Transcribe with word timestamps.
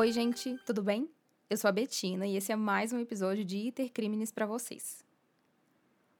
Oi, 0.00 0.12
gente, 0.12 0.56
tudo 0.64 0.82
bem? 0.82 1.10
Eu 1.50 1.58
sou 1.58 1.68
a 1.68 1.72
Betina 1.72 2.26
e 2.26 2.34
esse 2.34 2.50
é 2.50 2.56
mais 2.56 2.90
um 2.90 2.98
episódio 2.98 3.44
de 3.44 3.58
Iter 3.58 3.92
Crimes 3.92 4.32
para 4.32 4.46
vocês. 4.46 5.04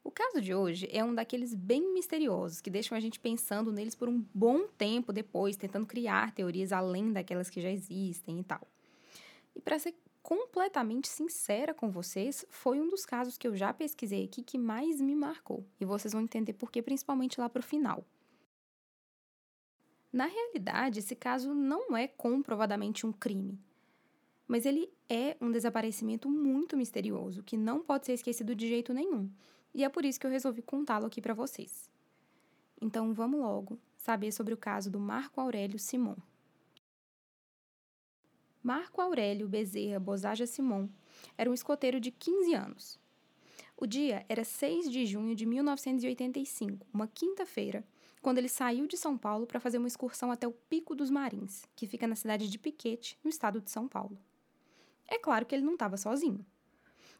O 0.04 0.10
caso 0.10 0.38
de 0.38 0.54
hoje 0.54 0.86
é 0.92 1.02
um 1.02 1.14
daqueles 1.14 1.54
bem 1.54 1.90
misteriosos 1.94 2.60
que 2.60 2.68
deixam 2.68 2.94
a 2.94 3.00
gente 3.00 3.18
pensando 3.18 3.72
neles 3.72 3.94
por 3.94 4.06
um 4.06 4.22
bom 4.34 4.68
tempo 4.76 5.14
depois, 5.14 5.56
tentando 5.56 5.86
criar 5.86 6.30
teorias 6.34 6.72
além 6.72 7.10
daquelas 7.10 7.48
que 7.48 7.58
já 7.58 7.70
existem 7.70 8.40
e 8.40 8.44
tal. 8.44 8.60
E 9.56 9.62
para 9.62 9.78
ser 9.78 9.94
completamente 10.22 11.08
sincera 11.08 11.72
com 11.72 11.90
vocês, 11.90 12.44
foi 12.50 12.78
um 12.82 12.90
dos 12.90 13.06
casos 13.06 13.38
que 13.38 13.48
eu 13.48 13.56
já 13.56 13.72
pesquisei 13.72 14.24
aqui 14.26 14.42
que 14.42 14.58
mais 14.58 15.00
me 15.00 15.14
marcou. 15.14 15.64
E 15.80 15.86
vocês 15.86 16.12
vão 16.12 16.20
entender 16.20 16.52
por 16.52 16.70
que, 16.70 16.82
principalmente 16.82 17.40
lá 17.40 17.48
para 17.48 17.60
o 17.60 17.62
final. 17.62 18.04
Na 20.12 20.26
realidade, 20.26 20.98
esse 20.98 21.16
caso 21.16 21.54
não 21.54 21.96
é 21.96 22.06
comprovadamente 22.06 23.06
um 23.06 23.12
crime, 23.12 23.58
mas 24.50 24.66
ele 24.66 24.92
é 25.08 25.36
um 25.40 25.48
desaparecimento 25.48 26.28
muito 26.28 26.76
misterioso 26.76 27.40
que 27.40 27.56
não 27.56 27.84
pode 27.84 28.04
ser 28.04 28.14
esquecido 28.14 28.52
de 28.52 28.66
jeito 28.66 28.92
nenhum, 28.92 29.30
e 29.72 29.84
é 29.84 29.88
por 29.88 30.04
isso 30.04 30.18
que 30.18 30.26
eu 30.26 30.30
resolvi 30.30 30.60
contá-lo 30.60 31.06
aqui 31.06 31.20
para 31.20 31.32
vocês. 31.32 31.88
Então 32.82 33.14
vamos 33.14 33.38
logo 33.38 33.78
saber 33.96 34.32
sobre 34.32 34.52
o 34.52 34.56
caso 34.56 34.90
do 34.90 34.98
Marco 34.98 35.40
Aurélio 35.40 35.78
Simon. 35.78 36.16
Marco 38.60 39.00
Aurélio 39.00 39.48
Bezerra 39.48 40.00
Bozaja 40.00 40.48
Simon 40.48 40.88
era 41.38 41.48
um 41.48 41.54
escoteiro 41.54 42.00
de 42.00 42.10
15 42.10 42.52
anos. 42.52 42.98
O 43.76 43.86
dia 43.86 44.26
era 44.28 44.42
6 44.42 44.90
de 44.90 45.06
junho 45.06 45.36
de 45.36 45.46
1985, 45.46 46.88
uma 46.92 47.06
quinta-feira, 47.06 47.86
quando 48.20 48.38
ele 48.38 48.48
saiu 48.48 48.88
de 48.88 48.96
São 48.96 49.16
Paulo 49.16 49.46
para 49.46 49.60
fazer 49.60 49.78
uma 49.78 49.86
excursão 49.86 50.32
até 50.32 50.48
o 50.48 50.52
Pico 50.52 50.96
dos 50.96 51.08
Marins, 51.08 51.62
que 51.76 51.86
fica 51.86 52.08
na 52.08 52.16
cidade 52.16 52.50
de 52.50 52.58
Piquete, 52.58 53.16
no 53.22 53.30
estado 53.30 53.60
de 53.60 53.70
São 53.70 53.86
Paulo. 53.86 54.18
É 55.10 55.18
claro 55.18 55.44
que 55.44 55.54
ele 55.54 55.64
não 55.64 55.74
estava 55.74 55.96
sozinho. 55.96 56.46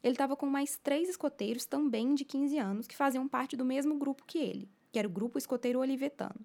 Ele 0.03 0.15
estava 0.15 0.37
com 0.37 0.47
mais 0.47 0.79
três 0.79 1.09
escoteiros 1.09 1.67
também 1.67 2.15
de 2.15 2.25
15 2.25 2.57
anos 2.57 2.87
que 2.87 2.97
faziam 2.97 3.29
parte 3.29 3.57
do 3.57 3.65
mesmo 3.65 3.99
grupo 3.99 4.25
que 4.25 4.39
ele, 4.39 4.71
que 4.91 4.99
era 4.99 5.09
o 5.09 5.11
Grupo 5.11 5.37
Escoteiro 5.37 5.81
Olivetano. 5.81 6.41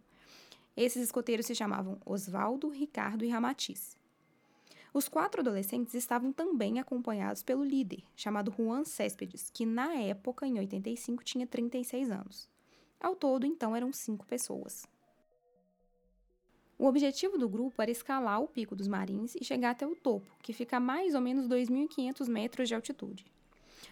Esses 0.76 1.04
escoteiros 1.04 1.46
se 1.46 1.56
chamavam 1.56 1.98
Oswaldo, 2.06 2.68
Ricardo 2.68 3.24
e 3.24 3.30
Ramatiz. 3.30 3.96
Os 4.94 5.08
quatro 5.08 5.42
adolescentes 5.42 5.94
estavam 5.94 6.34
também 6.34 6.80
acompanhados 6.80 7.44
pelo 7.44 7.64
líder, 7.64 8.04
chamado 8.16 8.54
Juan 8.58 8.84
Céspedes, 8.84 9.50
que 9.54 9.66
na 9.66 9.94
época, 9.94 10.48
em 10.48 10.58
85, 10.58 11.24
tinha 11.24 11.46
36 11.46 12.12
anos. 12.12 12.50
Ao 13.00 13.16
todo, 13.16 13.46
então, 13.46 13.76
eram 13.76 13.92
cinco 13.94 14.26
pessoas. 14.26 14.86
O 16.78 16.86
objetivo 16.88 17.38
do 17.38 17.48
grupo 17.48 17.82
era 17.82 17.90
escalar 17.90 18.42
o 18.42 18.48
Pico 18.48 18.76
dos 18.76 18.88
Marins 18.88 19.34
e 19.36 19.44
chegar 19.44 19.72
até 19.72 19.88
o 19.88 19.96
topo, 19.96 20.28
que 20.42 20.52
fica 20.52 20.78
a 20.78 20.80
mais 20.80 21.16
ou 21.16 21.22
menos 21.22 21.48
2.500 21.48 22.28
metros 22.28 22.68
de 22.68 22.76
altitude. 22.76 23.26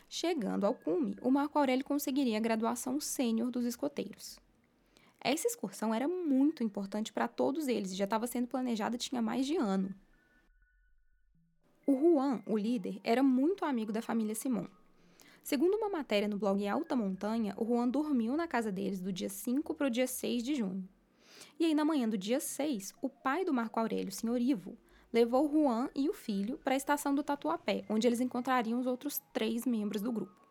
Chegando 0.09 0.65
ao 0.65 0.73
cume, 0.73 1.17
o 1.21 1.31
Marco 1.31 1.57
Aurélio 1.57 1.85
conseguiria 1.85 2.37
a 2.37 2.41
graduação 2.41 2.99
sênior 2.99 3.49
dos 3.49 3.65
escoteiros. 3.65 4.37
Essa 5.19 5.47
excursão 5.47 5.93
era 5.93 6.07
muito 6.07 6.63
importante 6.63 7.13
para 7.13 7.29
todos 7.29 7.69
eles 7.69 7.93
e 7.93 7.95
já 7.95 8.03
estava 8.03 8.27
sendo 8.27 8.47
planejada 8.47 8.97
tinha 8.97 9.21
mais 9.21 9.45
de 9.45 9.55
ano. 9.55 9.95
O 11.87 11.93
Juan, 11.97 12.41
o 12.45 12.57
líder, 12.57 12.99
era 13.03 13.23
muito 13.23 13.63
amigo 13.63 13.91
da 13.91 14.01
família 14.01 14.35
Simon 14.35 14.67
Segundo 15.43 15.75
uma 15.75 15.89
matéria 15.89 16.27
no 16.27 16.37
blog 16.37 16.65
Alta 16.65 16.95
Montanha, 16.95 17.53
o 17.57 17.65
Juan 17.65 17.89
dormiu 17.89 18.37
na 18.37 18.47
casa 18.47 18.71
deles 18.71 19.01
do 19.01 19.11
dia 19.11 19.27
5 19.27 19.73
para 19.73 19.87
o 19.87 19.89
dia 19.89 20.07
6 20.07 20.41
de 20.41 20.55
junho. 20.55 20.87
E 21.59 21.65
aí, 21.65 21.73
na 21.73 21.85
manhã 21.85 22.07
do 22.07 22.17
dia 22.17 22.39
6, 22.39 22.93
o 23.01 23.09
pai 23.09 23.45
do 23.45 23.53
Marco 23.53 23.79
Aurélio, 23.79 24.11
senhor 24.11 24.39
Ivo, 24.39 24.77
levou 25.11 25.49
Juan 25.49 25.89
e 25.95 26.09
o 26.09 26.13
filho 26.13 26.57
para 26.57 26.73
a 26.73 26.77
estação 26.77 27.13
do 27.13 27.23
Tatuapé, 27.23 27.85
onde 27.87 28.07
eles 28.07 28.19
encontrariam 28.19 28.79
os 28.79 28.87
outros 28.87 29.21
três 29.31 29.65
membros 29.65 30.01
do 30.01 30.11
grupo. 30.11 30.43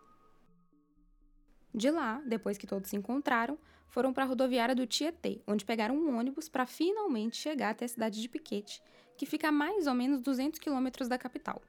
De 1.74 1.90
lá, 1.90 2.22
depois 2.26 2.58
que 2.58 2.66
todos 2.66 2.90
se 2.90 2.96
encontraram, 2.96 3.58
foram 3.88 4.12
para 4.12 4.24
a 4.24 4.26
rodoviária 4.26 4.74
do 4.74 4.86
Tietê, 4.86 5.40
onde 5.46 5.64
pegaram 5.64 5.96
um 5.96 6.18
ônibus 6.18 6.48
para 6.48 6.66
finalmente 6.66 7.36
chegar 7.36 7.70
até 7.70 7.84
a 7.84 7.88
cidade 7.88 8.20
de 8.20 8.28
Piquete, 8.28 8.82
que 9.16 9.26
fica 9.26 9.48
a 9.48 9.52
mais 9.52 9.86
ou 9.86 9.94
menos 9.94 10.20
200 10.20 10.58
quilômetros 10.58 11.08
da 11.08 11.18
capital. 11.18 11.60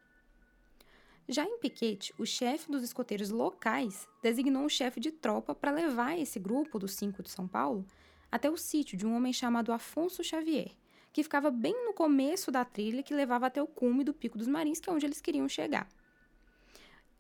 Já 1.28 1.46
em 1.46 1.58
Piquete, 1.58 2.14
o 2.18 2.26
chefe 2.26 2.70
dos 2.70 2.84
escoteiros 2.84 3.30
locais 3.30 4.08
designou 4.22 4.64
um 4.64 4.70
chefe 4.70 5.00
de 5.00 5.12
tropa 5.12 5.56
para 5.56 5.72
levar 5.72 6.20
esse 6.20 6.38
grupo 6.38 6.78
dos 6.78 6.94
cinco 6.94 7.24
de 7.24 7.30
São 7.30 7.48
Paulo 7.48 7.86
até 8.34 8.50
o 8.50 8.58
sítio 8.58 8.98
de 8.98 9.06
um 9.06 9.16
homem 9.16 9.32
chamado 9.32 9.72
Afonso 9.72 10.24
Xavier, 10.24 10.72
que 11.12 11.22
ficava 11.22 11.52
bem 11.52 11.86
no 11.86 11.94
começo 11.94 12.52
da 12.52 12.66
trilha 12.66 13.04
que 13.04 13.14
levava 13.14 13.46
até 13.46 13.62
o 13.62 13.68
cume 13.68 14.04
do 14.04 14.12
Pico 14.12 14.40
dos 14.40 14.48
Marins, 14.48 14.80
que 14.80 14.90
é 14.90 14.92
onde 14.92 15.06
eles 15.06 15.22
queriam 15.22 15.48
chegar. 15.48 15.88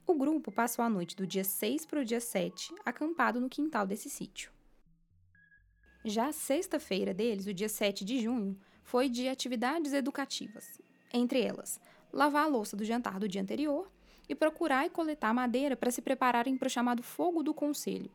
O 0.07 0.15
grupo 0.15 0.51
passou 0.51 0.83
a 0.83 0.89
noite 0.89 1.15
do 1.15 1.27
dia 1.27 1.43
6 1.43 1.85
para 1.85 1.99
o 1.99 2.03
dia 2.03 2.19
7 2.19 2.73
acampado 2.83 3.39
no 3.39 3.47
quintal 3.47 3.85
desse 3.85 4.09
sítio. 4.09 4.51
Já 6.03 6.29
a 6.29 6.33
sexta-feira 6.33 7.13
deles, 7.13 7.45
o 7.45 7.53
dia 7.53 7.69
7 7.69 8.03
de 8.03 8.19
junho, 8.19 8.59
foi 8.81 9.07
de 9.07 9.27
atividades 9.27 9.93
educativas, 9.93 10.81
entre 11.13 11.43
elas 11.43 11.79
lavar 12.11 12.45
a 12.45 12.47
louça 12.47 12.75
do 12.75 12.83
jantar 12.83 13.19
do 13.19 13.27
dia 13.27 13.41
anterior 13.41 13.87
e 14.27 14.33
procurar 14.33 14.87
e 14.87 14.89
coletar 14.89 15.31
madeira 15.31 15.75
para 15.75 15.91
se 15.91 16.01
prepararem 16.01 16.57
para 16.57 16.65
o 16.65 16.71
chamado 16.71 17.03
Fogo 17.03 17.43
do 17.43 17.53
Conselho, 17.53 18.09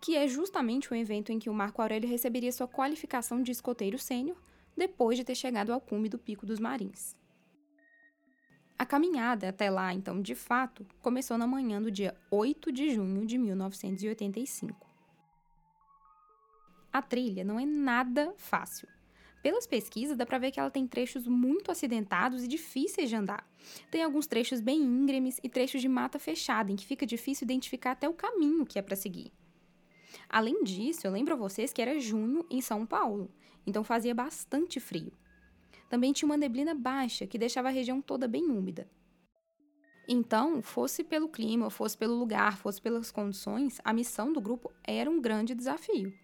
que 0.00 0.16
é 0.16 0.26
justamente 0.26 0.90
o 0.90 0.96
evento 0.96 1.30
em 1.30 1.38
que 1.38 1.50
o 1.50 1.54
Marco 1.54 1.82
Aurélio 1.82 2.08
receberia 2.08 2.50
sua 2.50 2.66
qualificação 2.66 3.42
de 3.42 3.52
escoteiro 3.52 3.98
sênior 3.98 4.36
depois 4.76 5.18
de 5.18 5.24
ter 5.24 5.34
chegado 5.34 5.72
ao 5.72 5.80
cume 5.80 6.08
do 6.08 6.18
Pico 6.18 6.46
dos 6.46 6.58
Marins. 6.58 7.14
A 8.78 8.86
caminhada 8.86 9.50
até 9.50 9.68
lá, 9.68 9.92
então, 9.92 10.22
de 10.22 10.34
fato, 10.34 10.86
começou 11.02 11.36
na 11.36 11.46
manhã 11.46 11.82
do 11.82 11.90
dia 11.90 12.16
8 12.30 12.72
de 12.72 12.94
junho 12.94 13.26
de 13.26 13.36
1985. 13.36 14.86
A 16.90 17.02
trilha 17.02 17.44
não 17.44 17.60
é 17.60 17.66
nada 17.66 18.32
fácil. 18.38 18.88
Pelas 19.42 19.66
pesquisas, 19.66 20.16
dá 20.16 20.24
para 20.24 20.38
ver 20.38 20.50
que 20.50 20.58
ela 20.58 20.70
tem 20.70 20.86
trechos 20.86 21.26
muito 21.26 21.70
acidentados 21.70 22.42
e 22.42 22.48
difíceis 22.48 23.10
de 23.10 23.16
andar. 23.16 23.46
Tem 23.90 24.02
alguns 24.02 24.26
trechos 24.26 24.62
bem 24.62 24.80
íngremes 24.80 25.38
e 25.42 25.48
trechos 25.48 25.82
de 25.82 25.88
mata 25.88 26.18
fechada, 26.18 26.72
em 26.72 26.76
que 26.76 26.86
fica 26.86 27.04
difícil 27.04 27.44
identificar 27.44 27.92
até 27.92 28.08
o 28.08 28.14
caminho 28.14 28.64
que 28.64 28.78
é 28.78 28.82
para 28.82 28.96
seguir. 28.96 29.30
Além 30.32 30.62
disso, 30.62 31.04
eu 31.04 31.10
lembro 31.10 31.34
a 31.34 31.36
vocês 31.36 31.72
que 31.72 31.82
era 31.82 31.98
junho 31.98 32.46
em 32.48 32.60
São 32.60 32.86
Paulo, 32.86 33.28
então 33.66 33.82
fazia 33.82 34.14
bastante 34.14 34.78
frio. 34.78 35.12
Também 35.88 36.12
tinha 36.12 36.26
uma 36.26 36.36
neblina 36.36 36.72
baixa 36.72 37.26
que 37.26 37.36
deixava 37.36 37.66
a 37.66 37.72
região 37.72 38.00
toda 38.00 38.28
bem 38.28 38.44
úmida. 38.44 38.88
Então, 40.08 40.62
fosse 40.62 41.02
pelo 41.02 41.28
clima, 41.28 41.68
fosse 41.68 41.98
pelo 41.98 42.14
lugar, 42.14 42.56
fosse 42.58 42.80
pelas 42.80 43.10
condições, 43.10 43.80
a 43.82 43.92
missão 43.92 44.32
do 44.32 44.40
grupo 44.40 44.72
era 44.84 45.10
um 45.10 45.20
grande 45.20 45.52
desafio. 45.52 46.14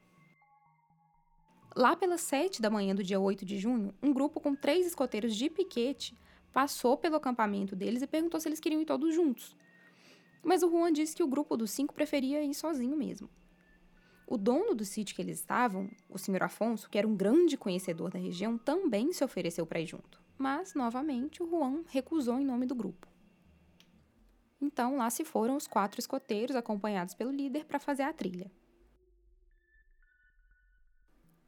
Lá 1.75 1.97
pelas 1.97 2.21
7 2.21 2.63
da 2.63 2.71
manhã 2.71 2.95
do 2.95 3.03
dia 3.03 3.19
8 3.19 3.45
de 3.45 3.59
junho, 3.59 3.93
um 4.01 4.13
grupo 4.13 4.39
com 4.39 4.55
três 4.55 4.87
escoteiros 4.87 5.35
de 5.35 5.51
piquete 5.51 6.17
passou 6.53 6.97
pelo 6.97 7.17
acampamento 7.17 7.75
deles 7.75 8.03
e 8.03 8.07
perguntou 8.07 8.41
se 8.41 8.49
eles 8.49 8.61
queriam 8.61 8.81
ir 8.81 8.87
todos 8.87 9.13
juntos. 9.13 9.57
Mas 10.45 10.63
o 10.63 10.71
Juan 10.71 10.93
disse 10.93 11.17
que 11.17 11.25
o 11.25 11.29
grupo 11.29 11.57
dos 11.57 11.73
cinco 11.73 11.93
preferia 11.93 12.43
ir 12.45 12.55
sozinho 12.55 12.97
mesmo. 12.97 13.29
O 14.27 14.37
dono 14.37 14.75
do 14.75 14.85
sítio 14.85 15.15
que 15.15 15.23
eles 15.23 15.39
estavam, 15.39 15.89
o 16.09 16.19
senhor 16.19 16.43
Afonso, 16.43 16.91
que 16.91 16.99
era 16.99 17.07
um 17.07 17.15
grande 17.15 17.57
conhecedor 17.57 18.11
da 18.11 18.19
região, 18.19 18.59
também 18.59 19.13
se 19.13 19.23
ofereceu 19.23 19.65
para 19.65 19.81
ir 19.81 19.87
junto. 19.87 20.21
Mas, 20.37 20.75
novamente, 20.75 21.43
o 21.43 21.49
Juan 21.49 21.85
recusou 21.87 22.39
em 22.41 22.45
nome 22.45 22.67
do 22.67 22.75
grupo. 22.75 23.07
Então, 24.61 24.97
lá 24.97 25.09
se 25.11 25.25
foram 25.25 25.57
os 25.57 25.69
quatro 25.69 26.01
escoteiros, 26.01 26.57
acompanhados 26.57 27.15
pelo 27.15 27.31
líder, 27.31 27.67
para 27.67 27.79
fazer 27.79 28.03
a 28.03 28.13
trilha. 28.13 28.51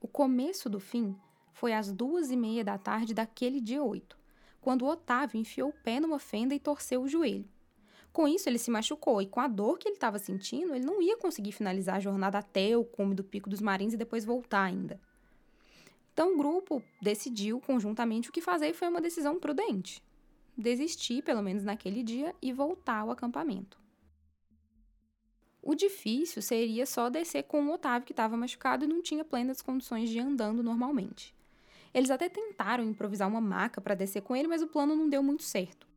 O 0.01 0.07
começo 0.07 0.71
do 0.71 0.79
fim 0.79 1.17
foi 1.53 1.73
às 1.73 1.93
duas 1.93 2.31
e 2.31 2.37
meia 2.37 2.63
da 2.63 2.79
tarde 2.79 3.13
daquele 3.13 3.61
dia 3.61 3.83
8, 3.83 4.17
quando 4.61 4.87
Otávio 4.87 5.41
enfiou 5.41 5.71
o 5.71 5.83
pé 5.83 5.99
numa 5.99 6.21
fenda 6.21 6.55
e 6.55 6.61
torceu 6.61 7.03
o 7.03 7.09
joelho. 7.09 7.49
Com 8.19 8.27
isso, 8.27 8.49
ele 8.49 8.59
se 8.59 8.69
machucou 8.69 9.23
e, 9.23 9.27
com 9.27 9.39
a 9.39 9.47
dor 9.47 9.79
que 9.79 9.87
ele 9.87 9.95
estava 9.95 10.19
sentindo, 10.19 10.75
ele 10.75 10.85
não 10.85 11.01
ia 11.01 11.17
conseguir 11.17 11.53
finalizar 11.53 11.95
a 11.95 12.01
jornada 12.01 12.37
até 12.37 12.77
o 12.77 12.85
cume 12.85 13.15
do 13.15 13.23
Pico 13.23 13.49
dos 13.49 13.61
Marins 13.61 13.95
e 13.95 13.97
depois 13.97 14.25
voltar 14.25 14.65
ainda. 14.65 15.01
Então, 16.13 16.35
o 16.35 16.37
grupo 16.37 16.83
decidiu 17.01 17.61
conjuntamente 17.61 18.29
o 18.29 18.33
que 18.33 18.41
fazer 18.41 18.71
e 18.71 18.75
foi 18.75 18.89
uma 18.89 19.01
decisão 19.01 19.39
prudente. 19.39 20.03
Desistir, 20.57 21.23
pelo 21.23 21.41
menos 21.41 21.63
naquele 21.63 22.03
dia, 22.03 22.35
e 22.43 22.53
voltar 22.53 23.03
ao 23.03 23.13
acampamento. 23.13 23.79
O 25.63 25.77
difícil 25.77 26.43
seria 26.43 26.87
só 26.87 27.09
descer 27.09 27.45
com 27.45 27.65
o 27.69 27.73
Otávio, 27.73 28.05
que 28.05 28.13
estava 28.13 28.37
machucado 28.37 28.85
e 28.85 28.89
não 28.89 29.01
tinha 29.01 29.25
plenas 29.25 29.63
condições 29.63 30.11
de 30.11 30.19
andando 30.19 30.61
normalmente. 30.61 31.33
Eles 31.95 32.11
até 32.11 32.29
tentaram 32.29 32.83
improvisar 32.83 33.29
uma 33.29 33.41
maca 33.41 33.81
para 33.81 33.95
descer 33.95 34.23
com 34.23 34.35
ele, 34.35 34.49
mas 34.49 34.61
o 34.61 34.67
plano 34.67 34.97
não 34.97 35.09
deu 35.09 35.23
muito 35.23 35.45
certo. 35.45 35.88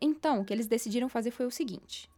Então, 0.00 0.40
o 0.40 0.44
que 0.44 0.52
eles 0.52 0.66
decidiram 0.66 1.08
fazer 1.08 1.30
foi 1.30 1.46
o 1.46 1.50
seguinte: 1.50 2.10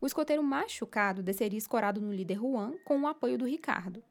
o 0.00 0.06
escoteiro 0.06 0.42
machucado 0.42 1.22
desceria 1.22 1.58
escorado 1.58 2.00
no 2.00 2.12
líder 2.12 2.38
Juan 2.38 2.74
com 2.84 3.00
o 3.00 3.06
apoio 3.06 3.38
do 3.38 3.46
Ricardo. 3.46 4.02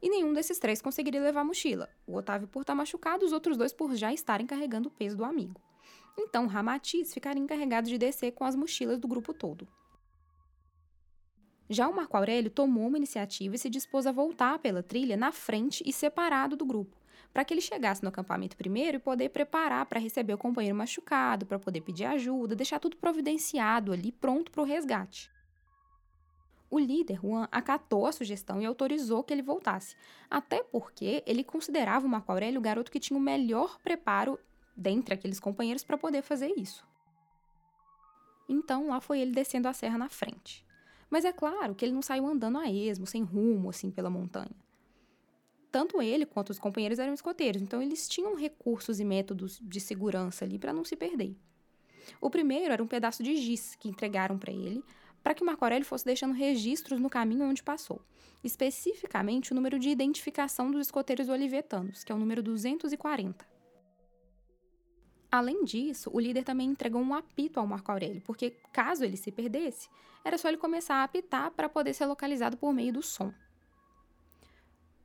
E 0.00 0.08
nenhum 0.08 0.32
desses 0.32 0.58
três 0.58 0.82
conseguiria 0.82 1.20
levar 1.20 1.42
a 1.42 1.44
mochila. 1.44 1.88
O 2.06 2.16
Otávio 2.16 2.48
por 2.48 2.62
estar 2.62 2.72
tá 2.72 2.76
machucado, 2.76 3.24
os 3.24 3.32
outros 3.32 3.56
dois 3.56 3.72
por 3.72 3.94
já 3.94 4.12
estarem 4.12 4.46
carregando 4.46 4.88
o 4.88 4.92
peso 4.92 5.16
do 5.16 5.24
amigo. 5.24 5.60
Então, 6.18 6.46
Ramatiz 6.46 7.14
ficaria 7.14 7.42
encarregado 7.42 7.88
de 7.88 7.96
descer 7.96 8.32
com 8.32 8.44
as 8.44 8.56
mochilas 8.56 8.98
do 8.98 9.08
grupo 9.08 9.32
todo. 9.32 9.66
Já 11.70 11.88
o 11.88 11.94
Marco 11.94 12.16
Aurélio 12.16 12.50
tomou 12.50 12.86
uma 12.86 12.98
iniciativa 12.98 13.54
e 13.54 13.58
se 13.58 13.70
dispôs 13.70 14.06
a 14.06 14.12
voltar 14.12 14.58
pela 14.58 14.82
trilha 14.82 15.16
na 15.16 15.32
frente 15.32 15.82
e 15.86 15.92
separado 15.92 16.56
do 16.56 16.66
grupo, 16.66 16.96
para 17.32 17.44
que 17.44 17.54
ele 17.54 17.60
chegasse 17.60 18.02
no 18.02 18.08
acampamento 18.08 18.56
primeiro 18.56 18.96
e 18.96 19.00
poder 19.00 19.30
preparar 19.30 19.86
para 19.86 20.00
receber 20.00 20.34
o 20.34 20.38
companheiro 20.38 20.76
machucado, 20.76 21.46
para 21.46 21.58
poder 21.58 21.80
pedir 21.80 22.04
ajuda, 22.04 22.54
deixar 22.54 22.78
tudo 22.78 22.96
providenciado 22.96 23.92
ali, 23.92 24.12
pronto 24.12 24.50
para 24.50 24.60
o 24.60 24.64
resgate. 24.64 25.30
O 26.70 26.78
líder, 26.78 27.20
Juan, 27.20 27.48
acatou 27.52 28.06
a 28.06 28.12
sugestão 28.12 28.60
e 28.60 28.64
autorizou 28.64 29.22
que 29.22 29.32
ele 29.32 29.42
voltasse, 29.42 29.94
até 30.30 30.62
porque 30.62 31.22
ele 31.26 31.44
considerava 31.44 32.06
o 32.06 32.08
Marco 32.08 32.32
Aurélio 32.32 32.58
o 32.58 32.62
garoto 32.62 32.90
que 32.90 33.00
tinha 33.00 33.18
o 33.18 33.20
melhor 33.20 33.78
preparo 33.80 34.38
dentre 34.76 35.14
aqueles 35.14 35.38
companheiros 35.38 35.84
para 35.84 35.98
poder 35.98 36.22
fazer 36.22 36.52
isso. 36.56 36.86
Então 38.48 38.88
lá 38.88 39.00
foi 39.00 39.20
ele 39.20 39.32
descendo 39.32 39.68
a 39.68 39.72
serra 39.72 39.98
na 39.98 40.08
frente. 40.08 40.64
Mas 41.10 41.26
é 41.26 41.32
claro 41.32 41.74
que 41.74 41.84
ele 41.84 41.92
não 41.92 42.00
saiu 42.00 42.26
andando 42.26 42.56
a 42.56 42.70
esmo, 42.70 43.06
sem 43.06 43.22
rumo, 43.22 43.68
assim, 43.68 43.90
pela 43.90 44.08
montanha. 44.08 44.61
Tanto 45.72 46.02
ele 46.02 46.26
quanto 46.26 46.50
os 46.50 46.58
companheiros 46.58 46.98
eram 46.98 47.14
escoteiros, 47.14 47.62
então 47.62 47.80
eles 47.80 48.06
tinham 48.06 48.36
recursos 48.36 49.00
e 49.00 49.04
métodos 49.06 49.58
de 49.58 49.80
segurança 49.80 50.44
ali 50.44 50.58
para 50.58 50.70
não 50.70 50.84
se 50.84 50.94
perder. 50.94 51.34
O 52.20 52.28
primeiro 52.28 52.74
era 52.74 52.82
um 52.82 52.86
pedaço 52.86 53.22
de 53.22 53.34
giz 53.36 53.74
que 53.74 53.88
entregaram 53.88 54.38
para 54.38 54.52
ele, 54.52 54.84
para 55.22 55.32
que 55.32 55.42
Marco 55.42 55.64
Aurélio 55.64 55.86
fosse 55.86 56.04
deixando 56.04 56.34
registros 56.34 57.00
no 57.00 57.08
caminho 57.08 57.46
onde 57.46 57.62
passou, 57.62 58.02
especificamente 58.44 59.52
o 59.52 59.54
número 59.54 59.78
de 59.78 59.88
identificação 59.88 60.70
dos 60.70 60.88
escoteiros 60.88 61.30
olivetanos, 61.30 62.04
que 62.04 62.12
é 62.12 62.14
o 62.14 62.18
número 62.18 62.42
240. 62.42 63.46
Além 65.30 65.64
disso, 65.64 66.10
o 66.12 66.20
líder 66.20 66.44
também 66.44 66.68
entregou 66.68 67.00
um 67.00 67.14
apito 67.14 67.58
ao 67.58 67.66
Marco 67.66 67.90
Aurélio, 67.90 68.20
porque 68.26 68.50
caso 68.70 69.04
ele 69.04 69.16
se 69.16 69.32
perdesse, 69.32 69.88
era 70.22 70.36
só 70.36 70.48
ele 70.48 70.58
começar 70.58 70.96
a 70.96 71.04
apitar 71.04 71.50
para 71.52 71.70
poder 71.70 71.94
ser 71.94 72.04
localizado 72.04 72.58
por 72.58 72.74
meio 72.74 72.92
do 72.92 73.02
som. 73.02 73.32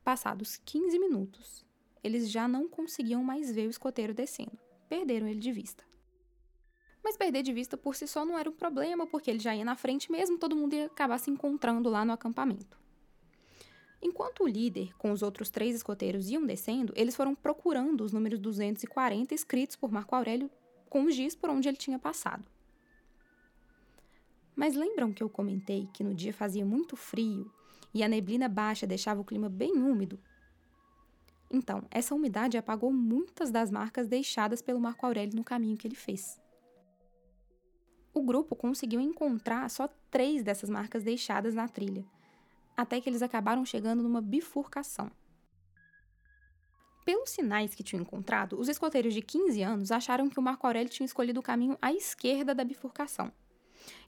Passados 0.08 0.56
15 0.64 0.98
minutos, 0.98 1.66
eles 2.02 2.30
já 2.30 2.48
não 2.48 2.66
conseguiam 2.66 3.22
mais 3.22 3.52
ver 3.52 3.66
o 3.66 3.70
escoteiro 3.70 4.14
descendo. 4.14 4.58
Perderam 4.88 5.28
ele 5.28 5.38
de 5.38 5.52
vista. 5.52 5.84
Mas 7.04 7.14
perder 7.14 7.42
de 7.42 7.52
vista 7.52 7.76
por 7.76 7.94
si 7.94 8.06
só 8.06 8.24
não 8.24 8.38
era 8.38 8.48
um 8.48 8.54
problema, 8.54 9.06
porque 9.06 9.30
ele 9.30 9.38
já 9.38 9.54
ia 9.54 9.66
na 9.66 9.76
frente 9.76 10.10
mesmo, 10.10 10.38
todo 10.38 10.56
mundo 10.56 10.72
ia 10.72 10.86
acabar 10.86 11.18
se 11.18 11.30
encontrando 11.30 11.90
lá 11.90 12.06
no 12.06 12.14
acampamento. 12.14 12.80
Enquanto 14.00 14.44
o 14.44 14.48
líder, 14.48 14.96
com 14.96 15.12
os 15.12 15.22
outros 15.22 15.50
três 15.50 15.76
escoteiros, 15.76 16.30
iam 16.30 16.46
descendo, 16.46 16.90
eles 16.96 17.14
foram 17.14 17.34
procurando 17.34 18.02
os 18.02 18.10
números 18.10 18.38
240 18.38 19.34
escritos 19.34 19.76
por 19.76 19.92
Marco 19.92 20.16
Aurélio 20.16 20.50
com 20.88 21.04
o 21.04 21.10
giz 21.10 21.34
por 21.34 21.50
onde 21.50 21.68
ele 21.68 21.76
tinha 21.76 21.98
passado. 21.98 22.50
Mas 24.56 24.74
lembram 24.74 25.12
que 25.12 25.22
eu 25.22 25.28
comentei 25.28 25.86
que 25.92 26.02
no 26.02 26.14
dia 26.14 26.32
fazia 26.32 26.64
muito 26.64 26.96
frio 26.96 27.52
e 27.92 28.02
a 28.02 28.08
neblina 28.08 28.48
baixa 28.48 28.86
deixava 28.86 29.20
o 29.20 29.24
clima 29.24 29.48
bem 29.48 29.72
úmido? 29.72 30.18
Então, 31.50 31.82
essa 31.90 32.14
umidade 32.14 32.58
apagou 32.58 32.92
muitas 32.92 33.50
das 33.50 33.70
marcas 33.70 34.06
deixadas 34.06 34.60
pelo 34.60 34.80
Marco 34.80 35.06
Aurélio 35.06 35.36
no 35.36 35.44
caminho 35.44 35.76
que 35.76 35.88
ele 35.88 35.94
fez. 35.94 36.40
O 38.12 38.22
grupo 38.22 38.54
conseguiu 38.54 39.00
encontrar 39.00 39.68
só 39.70 39.88
três 40.10 40.42
dessas 40.42 40.68
marcas 40.68 41.02
deixadas 41.02 41.54
na 41.54 41.68
trilha, 41.68 42.04
até 42.76 43.00
que 43.00 43.08
eles 43.08 43.22
acabaram 43.22 43.64
chegando 43.64 44.02
numa 44.02 44.20
bifurcação. 44.20 45.10
Pelos 47.04 47.30
sinais 47.30 47.74
que 47.74 47.82
tinham 47.82 48.02
encontrado, 48.02 48.60
os 48.60 48.68
escoteiros 48.68 49.14
de 49.14 49.22
15 49.22 49.62
anos 49.62 49.90
acharam 49.90 50.28
que 50.28 50.38
o 50.38 50.42
Marco 50.42 50.66
Aurélio 50.66 50.92
tinha 50.92 51.06
escolhido 51.06 51.40
o 51.40 51.42
caminho 51.42 51.78
à 51.80 51.90
esquerda 51.90 52.54
da 52.54 52.64
bifurcação. 52.64 53.32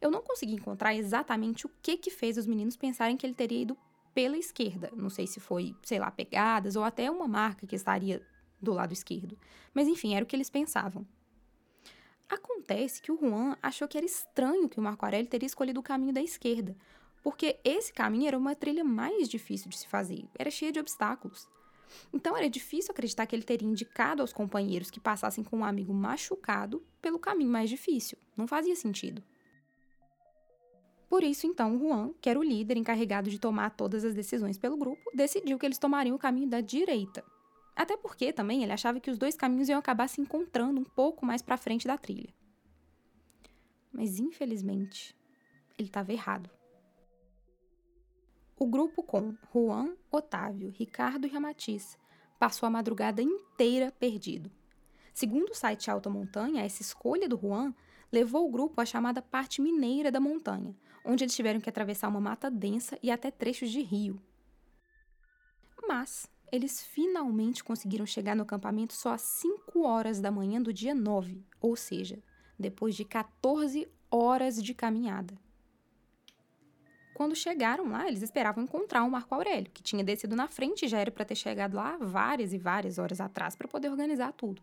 Eu 0.00 0.11
não 0.11 0.23
consegui 0.23 0.55
encontrar 0.55 0.94
exatamente 0.94 1.67
o 1.67 1.71
que 1.82 1.97
que 1.97 2.11
fez 2.11 2.37
os 2.37 2.47
meninos 2.47 2.77
pensarem 2.77 3.17
que 3.17 3.27
ele 3.27 3.35
teria 3.35 3.62
ido 3.62 3.77
pela 4.15 4.37
esquerda. 4.37 4.91
Não 4.94 5.11
sei 5.11 5.27
se 5.27 5.41
foi, 5.41 5.75
sei 5.82 5.99
lá, 5.99 6.11
pegadas 6.11 6.77
ou 6.77 6.85
até 6.85 7.11
uma 7.11 7.29
marca 7.29 7.67
que 7.67 7.77
estaria 7.77 8.23
do 8.61 8.73
lado 8.73 8.93
esquerdo. 8.93 9.38
Mas 9.73 9.88
enfim, 9.88 10.15
era 10.15 10.25
o 10.25 10.27
que 10.27 10.37
eles 10.37 10.50
pensavam. 10.50 11.06
Acontece 12.29 13.03
que 13.03 13.11
o 13.11 13.19
Juan 13.19 13.56
achou 13.61 13.88
que 13.88 13.97
era 13.97 14.06
estranho 14.06 14.69
que 14.69 14.79
o 14.79 14.82
Marco 14.82 15.05
Aurélio 15.05 15.29
teria 15.29 15.47
escolhido 15.47 15.81
o 15.81 15.82
caminho 15.82 16.12
da 16.12 16.23
esquerda, 16.23 16.77
porque 17.23 17.59
esse 17.65 17.93
caminho 17.93 18.29
era 18.29 18.38
uma 18.38 18.55
trilha 18.55 18.85
mais 18.85 19.29
difícil 19.29 19.69
de 19.69 19.77
se 19.77 19.88
fazer, 19.88 20.25
era 20.38 20.50
cheia 20.50 20.71
de 20.71 20.79
obstáculos. 20.79 21.49
Então 22.12 22.37
era 22.37 22.49
difícil 22.49 22.93
acreditar 22.93 23.27
que 23.27 23.35
ele 23.35 23.43
teria 23.43 23.69
indicado 23.69 24.23
aos 24.23 24.32
companheiros 24.32 24.93
que 24.93 25.00
passassem 25.00 25.43
com 25.43 25.59
um 25.59 25.65
amigo 25.65 25.93
machucado 25.93 26.85
pelo 27.03 27.19
caminho 27.19 27.50
mais 27.50 27.69
difícil. 27.69 28.17
Não 28.37 28.47
fazia 28.47 28.77
sentido. 28.77 29.23
Por 31.11 31.25
isso, 31.25 31.45
então, 31.45 31.77
Juan, 31.77 32.15
que 32.21 32.31
era 32.31 32.39
o 32.39 32.43
líder 32.43 32.77
encarregado 32.77 33.29
de 33.29 33.41
tomar 33.41 33.71
todas 33.71 34.05
as 34.05 34.15
decisões 34.15 34.57
pelo 34.57 34.77
grupo, 34.77 35.11
decidiu 35.12 35.59
que 35.59 35.67
eles 35.67 35.77
tomariam 35.77 36.15
o 36.15 36.19
caminho 36.21 36.49
da 36.49 36.61
direita. 36.61 37.25
Até 37.75 37.97
porque 37.97 38.33
também 38.33 38.62
ele 38.62 38.71
achava 38.71 39.01
que 39.01 39.11
os 39.11 39.19
dois 39.19 39.35
caminhos 39.35 39.69
iam 39.69 39.81
acabar 39.81 40.07
se 40.07 40.21
encontrando 40.21 40.81
um 40.81 40.85
pouco 40.85 41.27
mais 41.27 41.43
para 41.43 41.57
frente 41.57 41.85
da 41.85 41.99
trilha. 41.99 42.33
Mas 43.93 44.21
infelizmente, 44.21 45.17
ele 45.77 45.89
estava 45.89 46.12
errado. 46.12 46.49
O 48.56 48.65
grupo 48.65 49.03
com 49.03 49.35
Juan, 49.53 49.97
Otávio, 50.13 50.71
Ricardo 50.71 51.27
e 51.27 51.31
Ramatiz 51.31 51.99
passou 52.39 52.69
a 52.69 52.71
madrugada 52.71 53.21
inteira 53.21 53.91
perdido. 53.99 54.49
Segundo 55.13 55.51
o 55.51 55.56
site 55.56 55.91
Alta 55.91 56.09
Montanha, 56.09 56.63
essa 56.63 56.83
escolha 56.83 57.29
do 57.29 57.37
Juan 57.37 57.75
levou 58.13 58.46
o 58.46 58.51
grupo 58.53 58.81
à 58.81 58.87
chamada 58.87 59.20
parte 59.20 59.61
mineira 59.61 60.13
da 60.13 60.20
montanha, 60.20 60.73
onde 61.05 61.25
eles 61.25 61.35
tiveram 61.35 61.61
que 61.61 61.69
atravessar 61.69 62.09
uma 62.09 62.21
mata 62.21 62.51
densa 62.51 62.99
e 63.03 63.11
até 63.11 63.31
trechos 63.31 63.71
de 63.71 63.81
rio. 63.81 64.21
Mas 65.87 66.31
eles 66.53 66.83
finalmente 66.83 67.63
conseguiram 67.63 68.05
chegar 68.05 68.35
no 68.35 68.43
acampamento 68.43 68.93
só 68.93 69.13
às 69.13 69.23
5 69.23 69.83
horas 69.83 70.21
da 70.21 70.31
manhã 70.31 70.61
do 70.61 70.73
dia 70.73 70.95
9, 70.95 71.45
ou 71.61 71.77
seja, 71.77 72.23
depois 72.59 72.95
de 72.95 73.05
14 73.05 73.89
horas 74.11 74.63
de 74.63 74.75
caminhada. 74.75 75.39
Quando 77.15 77.37
chegaram 77.37 77.91
lá, 77.91 78.09
eles 78.09 78.23
esperavam 78.23 78.65
encontrar 78.65 79.05
o 79.05 79.11
Marco 79.11 79.35
Aurélio, 79.35 79.71
que 79.71 79.83
tinha 79.83 80.03
descido 80.03 80.35
na 80.35 80.49
frente 80.49 80.87
e 80.87 80.89
já 80.89 80.99
era 80.99 81.11
para 81.11 81.25
ter 81.25 81.35
chegado 81.35 81.75
lá 81.75 81.99
várias 81.99 82.53
e 82.53 82.59
várias 82.59 82.99
horas 82.99 83.21
atrás 83.21 83.55
para 83.55 83.69
poder 83.69 83.91
organizar 83.91 84.33
tudo. 84.33 84.63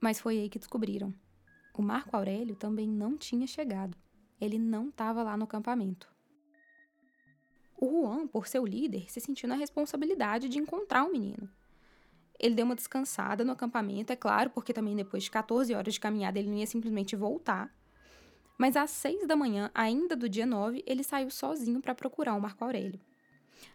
Mas 0.00 0.18
foi 0.18 0.38
aí 0.38 0.48
que 0.48 0.58
descobriram. 0.58 1.12
O 1.74 1.82
Marco 1.82 2.16
Aurélio 2.16 2.56
também 2.56 2.88
não 2.88 3.16
tinha 3.16 3.46
chegado. 3.46 3.96
Ele 4.40 4.58
não 4.58 4.88
estava 4.88 5.22
lá 5.22 5.36
no 5.36 5.44
acampamento. 5.44 6.08
O 7.76 8.02
Juan, 8.02 8.26
por 8.26 8.46
ser 8.46 8.58
o 8.58 8.66
líder, 8.66 9.10
se 9.10 9.20
sentiu 9.20 9.48
na 9.48 9.54
responsabilidade 9.54 10.48
de 10.48 10.58
encontrar 10.58 11.04
o 11.04 11.12
menino. 11.12 11.48
Ele 12.38 12.54
deu 12.54 12.64
uma 12.64 12.74
descansada 12.74 13.44
no 13.44 13.52
acampamento, 13.52 14.12
é 14.12 14.16
claro, 14.16 14.50
porque 14.50 14.72
também 14.72 14.96
depois 14.96 15.24
de 15.24 15.30
14 15.30 15.74
horas 15.74 15.94
de 15.94 16.00
caminhada 16.00 16.38
ele 16.38 16.48
não 16.48 16.56
ia 16.56 16.66
simplesmente 16.66 17.16
voltar. 17.16 17.72
Mas 18.56 18.76
às 18.76 18.90
seis 18.90 19.26
da 19.26 19.36
manhã, 19.36 19.70
ainda 19.74 20.16
do 20.16 20.28
dia 20.28 20.46
9, 20.46 20.82
ele 20.86 21.04
saiu 21.04 21.30
sozinho 21.30 21.80
para 21.80 21.94
procurar 21.94 22.34
o 22.34 22.40
Marco 22.40 22.64
Aurélio. 22.64 23.00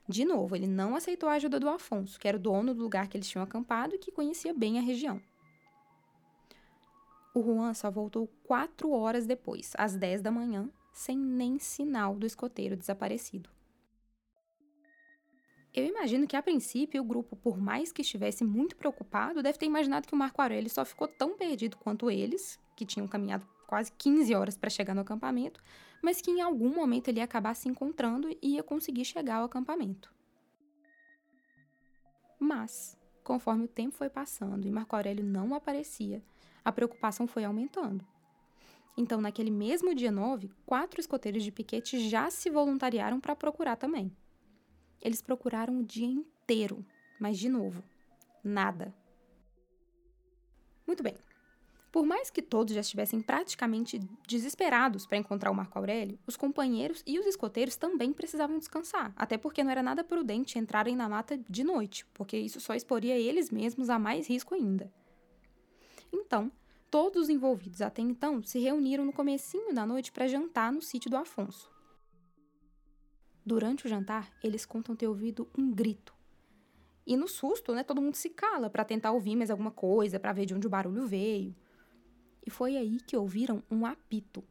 De 0.07 0.25
novo, 0.25 0.55
ele 0.55 0.67
não 0.67 0.95
aceitou 0.95 1.29
a 1.29 1.33
ajuda 1.33 1.59
do 1.59 1.69
Afonso, 1.69 2.19
que 2.19 2.27
era 2.27 2.37
o 2.37 2.39
dono 2.39 2.73
do 2.73 2.83
lugar 2.83 3.07
que 3.07 3.17
eles 3.17 3.29
tinham 3.29 3.43
acampado 3.43 3.95
e 3.95 3.97
que 3.97 4.11
conhecia 4.11 4.53
bem 4.53 4.77
a 4.77 4.81
região. 4.81 5.21
O 7.33 7.41
Juan 7.41 7.73
só 7.73 7.89
voltou 7.89 8.27
quatro 8.43 8.91
horas 8.91 9.25
depois, 9.25 9.73
às 9.77 9.95
10 9.95 10.21
da 10.21 10.29
manhã, 10.29 10.69
sem 10.91 11.17
nem 11.17 11.57
sinal 11.57 12.15
do 12.15 12.27
escoteiro 12.27 12.77
desaparecido. 12.77 13.49
Eu 15.73 15.87
imagino 15.87 16.27
que, 16.27 16.35
a 16.35 16.43
princípio, 16.43 17.01
o 17.01 17.05
grupo, 17.05 17.35
por 17.35 17.57
mais 17.59 17.91
que 17.91 18.03
estivesse 18.03 18.43
muito 18.43 18.75
preocupado, 18.75 19.41
deve 19.41 19.57
ter 19.57 19.65
imaginado 19.65 20.07
que 20.07 20.13
o 20.13 20.17
Marco 20.17 20.39
Aurélio 20.39 20.69
só 20.69 20.85
ficou 20.85 21.07
tão 21.07 21.35
perdido 21.35 21.77
quanto 21.77 22.11
eles, 22.11 22.59
que 22.75 22.85
tinham 22.85 23.07
caminhado 23.07 23.47
quase 23.65 23.91
15 23.93 24.35
horas 24.35 24.55
para 24.55 24.69
chegar 24.69 24.93
no 24.93 25.01
acampamento, 25.01 25.63
mas 26.03 26.21
que 26.21 26.29
em 26.29 26.41
algum 26.41 26.69
momento 26.69 27.07
ele 27.07 27.17
ia 27.19 27.23
acabar 27.23 27.55
se 27.55 27.67
encontrando 27.67 28.29
e 28.29 28.53
ia 28.53 28.61
conseguir 28.61 29.05
chegar 29.05 29.37
ao 29.37 29.45
acampamento. 29.45 30.13
Mas, 32.37 32.95
conforme 33.23 33.63
o 33.63 33.67
tempo 33.67 33.95
foi 33.95 34.11
passando 34.11 34.67
e 34.67 34.71
Marco 34.71 34.95
Aurélio 34.95 35.25
não 35.25 35.55
aparecia, 35.55 36.21
a 36.63 36.71
preocupação 36.71 37.27
foi 37.27 37.43
aumentando. 37.43 38.05
Então, 38.95 39.19
naquele 39.19 39.49
mesmo 39.49 39.95
dia 39.95 40.11
9, 40.11 40.51
quatro 40.65 40.99
escoteiros 40.99 41.43
de 41.43 41.51
piquete 41.51 42.07
já 42.09 42.29
se 42.29 42.49
voluntariaram 42.49 43.19
para 43.19 43.35
procurar 43.35 43.75
também. 43.75 44.15
Eles 45.01 45.21
procuraram 45.21 45.79
o 45.79 45.83
dia 45.83 46.05
inteiro, 46.05 46.85
mas 47.19 47.37
de 47.37 47.49
novo, 47.49 47.83
nada. 48.43 48.93
Muito 50.85 51.01
bem, 51.01 51.15
por 51.93 52.05
mais 52.05 52.31
que 52.31 52.41
todos 52.41 52.73
já 52.73 52.81
estivessem 52.81 53.21
praticamente 53.21 53.99
desesperados 54.27 55.05
para 55.05 55.17
encontrar 55.17 55.51
o 55.51 55.55
Marco 55.55 55.77
Aurélio, 55.77 56.17
os 56.25 56.35
companheiros 56.35 57.03
e 57.05 57.19
os 57.19 57.25
escoteiros 57.25 57.75
também 57.75 58.11
precisavam 58.11 58.57
descansar, 58.57 59.13
até 59.15 59.37
porque 59.37 59.63
não 59.63 59.71
era 59.71 59.83
nada 59.83 60.03
prudente 60.03 60.57
entrarem 60.57 60.95
na 60.95 61.07
mata 61.07 61.37
de 61.49 61.63
noite, 61.63 62.05
porque 62.13 62.35
isso 62.35 62.59
só 62.59 62.73
exporia 62.73 63.17
eles 63.17 63.51
mesmos 63.51 63.89
a 63.89 63.99
mais 63.99 64.27
risco 64.27 64.55
ainda. 64.55 64.91
Então, 66.13 66.51
todos 66.91 67.23
os 67.23 67.29
envolvidos 67.29 67.81
até 67.81 68.01
então 68.03 68.43
se 68.43 68.59
reuniram 68.59 69.03
no 69.03 69.11
comecinho 69.11 69.73
da 69.73 69.83
noite 69.83 70.11
para 70.11 70.27
jantar 70.27 70.71
no 70.71 70.81
sítio 70.81 71.09
do 71.09 71.17
Afonso. 71.17 71.73
Durante 73.43 73.85
o 73.85 73.89
jantar, 73.89 74.31
eles 74.43 74.65
contam 74.65 74.95
ter 74.95 75.07
ouvido 75.07 75.49
um 75.57 75.73
grito. 75.73 76.13
E 77.05 77.17
no 77.17 77.27
susto, 77.27 77.73
né, 77.73 77.83
todo 77.83 78.01
mundo 78.01 78.15
se 78.15 78.29
cala 78.29 78.69
para 78.69 78.85
tentar 78.85 79.11
ouvir 79.11 79.35
mais 79.35 79.49
alguma 79.49 79.71
coisa, 79.71 80.19
para 80.19 80.31
ver 80.31 80.45
de 80.45 80.53
onde 80.53 80.67
o 80.67 80.69
barulho 80.69 81.05
veio. 81.05 81.53
E 82.45 82.49
foi 82.49 82.77
aí 82.77 82.99
que 83.01 83.17
ouviram 83.17 83.61
um 83.69 83.85
apito. 83.85 84.43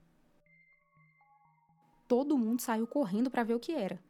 Todo 2.07 2.37
mundo 2.37 2.61
saiu 2.61 2.87
correndo 2.87 3.31
para 3.31 3.45
ver 3.45 3.55
o 3.55 3.61
que 3.61 3.73
era. 3.73 4.03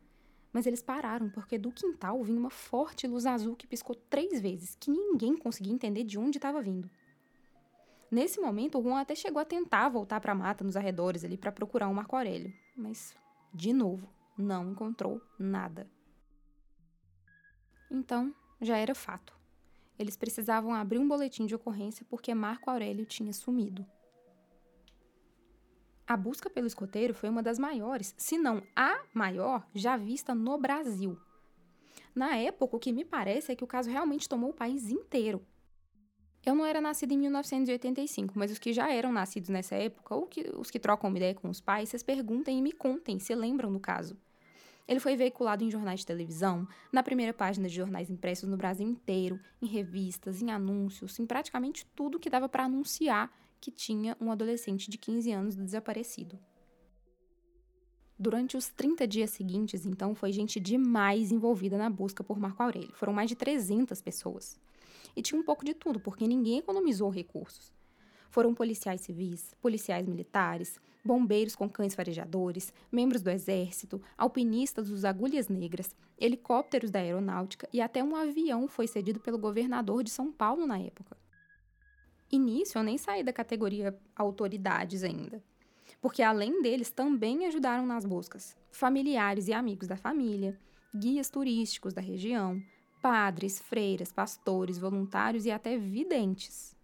Mas 0.52 0.66
eles 0.66 0.82
pararam 0.82 1.30
porque 1.30 1.56
do 1.56 1.71
quintal 1.71 2.23
vinha 2.25 2.40
uma 2.40 2.50
forte 2.50 3.06
luz 3.06 3.26
azul 3.26 3.54
que 3.54 3.66
piscou 3.66 3.94
três 3.94 4.40
vezes, 4.40 4.75
que 4.75 4.90
ninguém 4.90 5.37
conseguia 5.37 5.73
entender 5.73 6.02
de 6.02 6.18
onde 6.18 6.38
estava 6.38 6.61
vindo. 6.61 6.90
Nesse 8.12 8.38
momento, 8.38 8.78
o 8.78 8.83
Juan 8.83 9.00
até 9.00 9.14
chegou 9.14 9.40
a 9.40 9.45
tentar 9.45 9.88
voltar 9.88 10.21
para 10.21 10.33
a 10.33 10.35
mata 10.35 10.62
nos 10.62 10.76
arredores 10.76 11.25
ali 11.25 11.38
para 11.38 11.50
procurar 11.50 11.88
um 11.88 11.95
Marco 11.95 12.14
Aurélio, 12.14 12.52
mas 12.76 13.16
de 13.54 13.73
novo, 13.73 14.07
não 14.37 14.71
encontrou 14.71 15.19
nada. 15.38 15.90
Então, 17.90 18.35
já 18.61 18.76
era 18.76 18.95
fato. 18.95 19.35
Eles 19.99 20.14
precisavam 20.14 20.75
abrir 20.75 20.99
um 20.99 21.09
boletim 21.09 21.47
de 21.47 21.54
ocorrência 21.54 22.04
porque 22.11 22.35
Marco 22.35 22.71
Aurélio 22.71 23.07
tinha 23.07 23.33
sumido. 23.33 23.87
A 26.07 26.14
busca 26.14 26.50
pelo 26.50 26.66
escoteiro 26.66 27.14
foi 27.14 27.31
uma 27.31 27.42
das 27.42 27.59
maiores, 27.59 28.14
se 28.19 28.37
não 28.37 28.62
a 28.76 29.00
maior, 29.14 29.66
já 29.75 29.97
vista 29.97 30.35
no 30.35 30.59
Brasil. 30.59 31.19
Na 32.14 32.37
época, 32.37 32.76
o 32.76 32.78
que 32.78 32.92
me 32.92 33.07
parece 33.07 33.52
é 33.52 33.57
que 33.57 33.64
o 33.64 33.66
caso 33.66 33.88
realmente 33.88 34.28
tomou 34.28 34.50
o 34.50 34.54
país 34.54 34.90
inteiro. 34.90 35.42
Eu 36.44 36.56
não 36.56 36.66
era 36.66 36.80
nascida 36.80 37.14
em 37.14 37.18
1985, 37.18 38.32
mas 38.37 38.50
os 38.50 38.58
que 38.58 38.72
já 38.72 38.92
eram 38.92 39.12
nascidos 39.12 39.49
nessa 39.49 39.76
época, 39.76 40.14
ou 40.14 40.26
que, 40.26 40.50
os 40.56 40.70
que 40.70 40.78
trocam 40.78 41.08
uma 41.08 41.16
ideia 41.16 41.34
com 41.34 41.49
os 41.49 41.61
pais, 41.61 41.88
vocês 41.88 42.02
perguntem 42.02 42.58
e 42.58 42.62
me 42.62 42.72
contem 42.72 43.18
se 43.20 43.34
lembram 43.34 43.72
do 43.72 43.78
caso. 43.78 44.16
Ele 44.88 44.99
foi 44.99 45.16
veiculado 45.16 45.62
em 45.62 45.70
jornais 45.70 46.00
de 46.00 46.06
televisão, 46.06 46.66
na 46.92 47.02
primeira 47.02 47.32
página 47.32 47.68
de 47.68 47.75
jornais 47.75 48.11
impressos 48.11 48.49
no 48.49 48.56
Brasil 48.56 48.87
inteiro, 48.87 49.38
em 49.61 49.66
revistas, 49.66 50.42
em 50.42 50.50
anúncios, 50.50 51.18
em 51.20 51.26
praticamente 51.26 51.87
tudo 51.94 52.18
que 52.18 52.28
dava 52.28 52.49
para 52.49 52.64
anunciar 52.64 53.30
que 53.61 53.70
tinha 53.70 54.16
um 54.20 54.32
adolescente 54.32 54.90
de 54.90 54.99
15 54.99 55.30
anos 55.30 55.54
desaparecido. 55.54 56.37
Durante 58.18 58.56
os 58.56 58.68
30 58.68 59.06
dias 59.06 59.30
seguintes, 59.30 59.87
então, 59.87 60.14
foi 60.14 60.32
gente 60.32 60.58
demais 60.58 61.30
envolvida 61.30 61.78
na 61.78 61.88
busca 61.88 62.25
por 62.25 62.38
Marco 62.38 62.62
Aurélio. 62.62 62.92
Foram 62.94 63.12
mais 63.12 63.28
de 63.28 63.37
300 63.37 64.00
pessoas. 64.02 64.61
E 65.14 65.23
tinha 65.23 65.40
um 65.40 65.45
pouco 65.45 65.64
de 65.64 65.75
tudo, 65.75 66.00
porque 66.00 66.26
ninguém 66.26 66.59
economizou 66.59 67.11
recursos. 67.11 67.73
Foram 68.31 68.54
policiais 68.54 69.02
civis, 69.02 69.54
policiais 69.61 70.07
militares, 70.07 70.81
bombeiros 71.04 71.54
com 71.54 71.69
cães 71.69 71.95
farejadores, 71.95 72.73
membros 72.90 73.21
do 73.21 73.31
exército, 73.31 74.00
alpinistas 74.16 74.88
dos 74.88 75.04
Agulhas 75.04 75.49
Negras, 75.49 75.95
helicópteros 76.19 76.90
da 76.90 77.00
aeronáutica 77.00 77.69
e 77.73 77.81
até 77.81 78.02
um 78.02 78.16
avião 78.16 78.69
foi 78.69 78.87
cedido 78.87 79.21
pelo 79.21 79.38
governador 79.38 80.02
de 80.02 80.11
São 80.11 80.33
Paulo 80.33 80.66
na 80.66 80.78
época. 80.78 81.16
Início, 82.31 82.78
eu 82.78 82.83
nem 82.83 82.97
saí 82.97 83.23
da 83.23 83.33
categoria 83.33 83.99
autoridades 84.16 85.02
ainda, 85.02 85.42
porque 86.00 86.23
além 86.23 86.62
deles 86.62 86.90
também 86.90 87.47
ajudaram 87.47 87.85
nas 87.85 88.07
buscas 88.07 88.57
familiares 88.71 89.49
e 89.49 89.52
amigos 89.52 89.87
da 89.87 89.97
família, 89.97 90.59
guias 90.95 91.28
turísticos 91.28 91.92
da 91.92 92.00
região, 92.00 92.62
padres, 93.02 93.59
freiras, 93.59 94.12
pastores, 94.12 94.78
voluntários 94.78 95.44
e 95.44 95.50
até 95.50 95.76
videntes. 95.76 96.76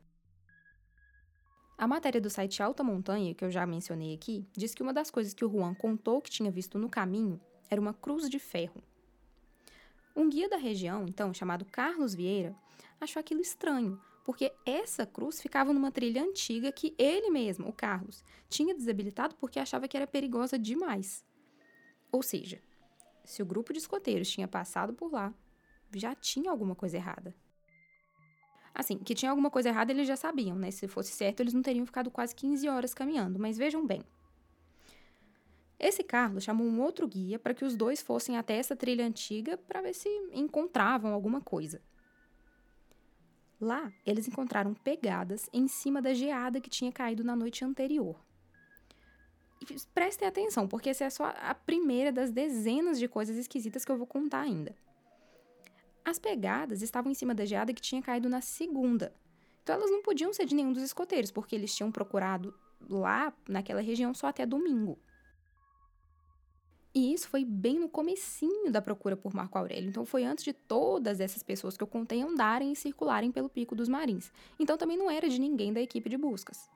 A 1.78 1.87
matéria 1.87 2.20
do 2.20 2.28
site 2.28 2.60
Alta 2.60 2.82
Montanha, 2.82 3.32
que 3.37 3.44
eu 3.44 3.50
já 3.52 3.64
mencionei 3.64 4.12
aqui, 4.12 4.44
diz 4.52 4.75
que 4.75 4.82
uma 4.82 4.92
das 4.92 5.12
coisas 5.12 5.32
que 5.32 5.44
o 5.44 5.48
Juan 5.48 5.75
contou 5.75 6.20
que 6.20 6.28
tinha 6.28 6.50
visto 6.50 6.76
no 6.76 6.90
caminho 6.90 7.40
era 7.70 7.80
uma 7.80 7.94
cruz 7.94 8.28
de 8.28 8.40
ferro. 8.40 8.82
Um 10.16 10.28
guia 10.28 10.48
da 10.48 10.56
região, 10.56 11.06
então, 11.06 11.32
chamado 11.32 11.64
Carlos 11.64 12.14
Vieira, 12.16 12.52
achou 13.00 13.20
aquilo 13.20 13.40
estranho, 13.40 14.00
porque 14.25 14.52
essa 14.66 15.06
cruz 15.06 15.40
ficava 15.40 15.72
numa 15.72 15.92
trilha 15.92 16.20
antiga 16.20 16.72
que 16.72 16.96
ele 16.98 17.30
mesmo, 17.30 17.68
o 17.68 17.72
Carlos, 17.72 18.25
tinha 18.48 18.75
desabilitado 18.75 19.37
porque 19.37 19.60
achava 19.60 19.87
que 19.87 19.96
era 19.96 20.06
perigosa 20.06 20.58
demais. 20.58 21.25
Ou 22.10 22.25
seja, 22.25 22.60
se 23.25 23.40
o 23.40 23.46
grupo 23.46 23.72
de 23.72 23.78
escoteiros 23.78 24.28
tinha 24.28 24.48
passado 24.48 24.92
por 24.92 25.12
lá, 25.12 25.32
já 25.95 26.14
tinha 26.14 26.50
alguma 26.50 26.75
coisa 26.75 26.97
errada. 26.97 27.35
Assim, 28.75 28.99
que 28.99 29.14
tinha 29.14 29.30
alguma 29.30 29.50
coisa 29.50 29.68
errada 29.68 29.90
eles 29.90 30.07
já 30.07 30.16
sabiam, 30.16 30.57
né? 30.57 30.71
Se 30.71 30.87
fosse 30.87 31.12
certo, 31.12 31.40
eles 31.40 31.52
não 31.52 31.62
teriam 31.62 31.85
ficado 31.85 32.11
quase 32.11 32.35
15 32.35 32.68
horas 32.68 32.95
caminhando. 32.95 33.38
Mas 33.38 33.59
vejam 33.59 33.85
bem. 33.87 34.04
Esse 35.78 36.02
Carlos 36.02 36.45
chamou 36.45 36.66
um 36.66 36.80
outro 36.80 37.07
guia 37.07 37.38
para 37.38 37.54
que 37.54 37.64
os 37.64 37.76
dois 37.76 38.02
fossem 38.02 38.37
até 38.37 38.57
essa 38.57 38.75
trilha 38.75 39.07
antiga 39.07 39.57
para 39.57 39.80
ver 39.80 39.95
se 39.95 40.09
encontravam 40.33 41.12
alguma 41.12 41.40
coisa. 41.40 41.80
Lá, 43.61 43.92
eles 44.07 44.28
encontraram 44.28 44.75
pegadas 44.75 45.49
em 45.52 45.66
cima 45.66 46.00
da 46.00 46.14
geada 46.14 46.61
que 46.61 46.71
tinha 46.71 46.92
caído 46.92 47.25
na 47.25 47.35
noite 47.35 47.64
anterior. 47.64 48.16
E 49.61 49.66
prestem 49.92 50.28
atenção, 50.28 50.68
porque 50.68 50.90
essa 50.90 51.04
é 51.04 51.11
só 51.11 51.33
a 51.40 51.54
primeira 51.54 52.12
das 52.12 52.30
dezenas 52.30 52.99
de 52.99 53.09
coisas 53.09 53.37
esquisitas 53.37 53.85
que 53.85 53.90
eu 53.90 53.99
vou 53.99 54.07
contar 54.07 54.40
ainda. 54.40 54.75
As 56.05 56.19
pegadas 56.19 56.83
estavam 56.83 57.11
em 57.11 57.14
cima 57.14 57.35
da 57.35 57.45
geada 57.45 57.73
que 57.73 57.83
tinha 57.83 58.02
caído 58.02 58.28
na 58.28 58.40
segunda. 58.40 59.12
Então 59.62 59.76
elas 59.76 59.90
não 59.90 60.02
podiam 60.02 60.33
ser 60.33 60.47
de 60.47 60.55
nenhum 60.55 60.73
dos 60.73 60.83
escoteiros, 60.83 61.31
porque 61.31 61.55
eles 61.55 61.75
tinham 61.75 61.93
procurado 61.93 62.55
lá, 62.88 63.33
naquela 63.49 63.81
região, 63.81 64.14
só 64.14 64.28
até 64.28 64.47
domingo. 64.47 64.99
E 66.95 67.12
isso 67.12 67.28
foi 67.28 67.45
bem 67.45 67.78
no 67.78 67.88
comecinho 67.88 68.73
da 68.73 68.81
procura 68.81 69.17
por 69.17 69.35
Marco 69.35 69.59
Aurélio. 69.59 69.88
Então 69.88 70.05
foi 70.05 70.25
antes 70.25 70.43
de 70.43 70.52
todas 70.52 71.21
essas 71.21 71.43
pessoas 71.43 71.76
que 71.76 71.83
eu 71.83 71.87
contei 71.87 72.23
andarem 72.23 72.73
e 72.73 72.76
circularem 72.76 73.31
pelo 73.31 73.49
Pico 73.49 73.76
dos 73.76 73.88
Marins. 73.88 74.33
Então 74.59 74.76
também 74.76 74.97
não 74.97 75.11
era 75.11 75.28
de 75.28 75.38
ninguém 75.38 75.73
da 75.73 75.81
equipe 75.81 76.09
de 76.09 76.17
buscas. 76.17 76.69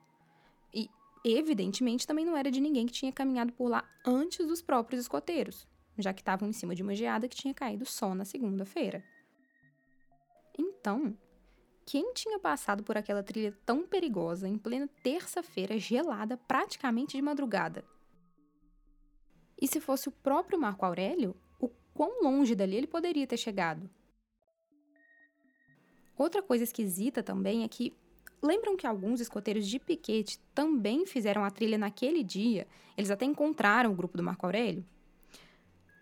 E, 0.72 0.88
evidentemente, 1.24 2.06
também 2.06 2.24
não 2.24 2.36
era 2.36 2.50
de 2.50 2.60
ninguém 2.60 2.86
que 2.86 2.92
tinha 2.92 3.10
caminhado 3.10 3.52
por 3.52 3.68
lá 3.68 3.84
antes 4.04 4.46
dos 4.46 4.62
próprios 4.62 5.00
escoteiros, 5.00 5.66
já 5.98 6.12
que 6.12 6.20
estavam 6.20 6.48
em 6.48 6.52
cima 6.52 6.74
de 6.74 6.82
uma 6.82 6.94
geada 6.94 7.26
que 7.26 7.36
tinha 7.36 7.54
caído 7.54 7.84
só 7.84 8.14
na 8.14 8.24
segunda-feira. 8.24 9.02
Então, 10.82 11.16
quem 11.86 12.12
tinha 12.12 12.40
passado 12.40 12.82
por 12.82 12.98
aquela 12.98 13.22
trilha 13.22 13.56
tão 13.64 13.86
perigosa 13.86 14.48
em 14.48 14.58
plena 14.58 14.90
terça-feira 15.00 15.78
gelada, 15.78 16.36
praticamente 16.36 17.16
de 17.16 17.22
madrugada? 17.22 17.84
E 19.60 19.68
se 19.68 19.80
fosse 19.80 20.08
o 20.08 20.12
próprio 20.12 20.58
Marco 20.58 20.84
Aurélio, 20.84 21.36
o 21.60 21.68
quão 21.94 22.24
longe 22.24 22.56
dali 22.56 22.74
ele 22.74 22.88
poderia 22.88 23.28
ter 23.28 23.36
chegado? 23.36 23.88
Outra 26.18 26.42
coisa 26.42 26.64
esquisita 26.64 27.22
também 27.22 27.62
é 27.62 27.68
que 27.68 27.94
lembram 28.42 28.76
que 28.76 28.84
alguns 28.84 29.20
escoteiros 29.20 29.68
de 29.68 29.78
piquete 29.78 30.40
também 30.52 31.06
fizeram 31.06 31.44
a 31.44 31.50
trilha 31.52 31.78
naquele 31.78 32.24
dia? 32.24 32.66
Eles 32.96 33.12
até 33.12 33.24
encontraram 33.24 33.92
o 33.92 33.94
grupo 33.94 34.16
do 34.16 34.22
Marco 34.24 34.46
Aurélio? 34.46 34.84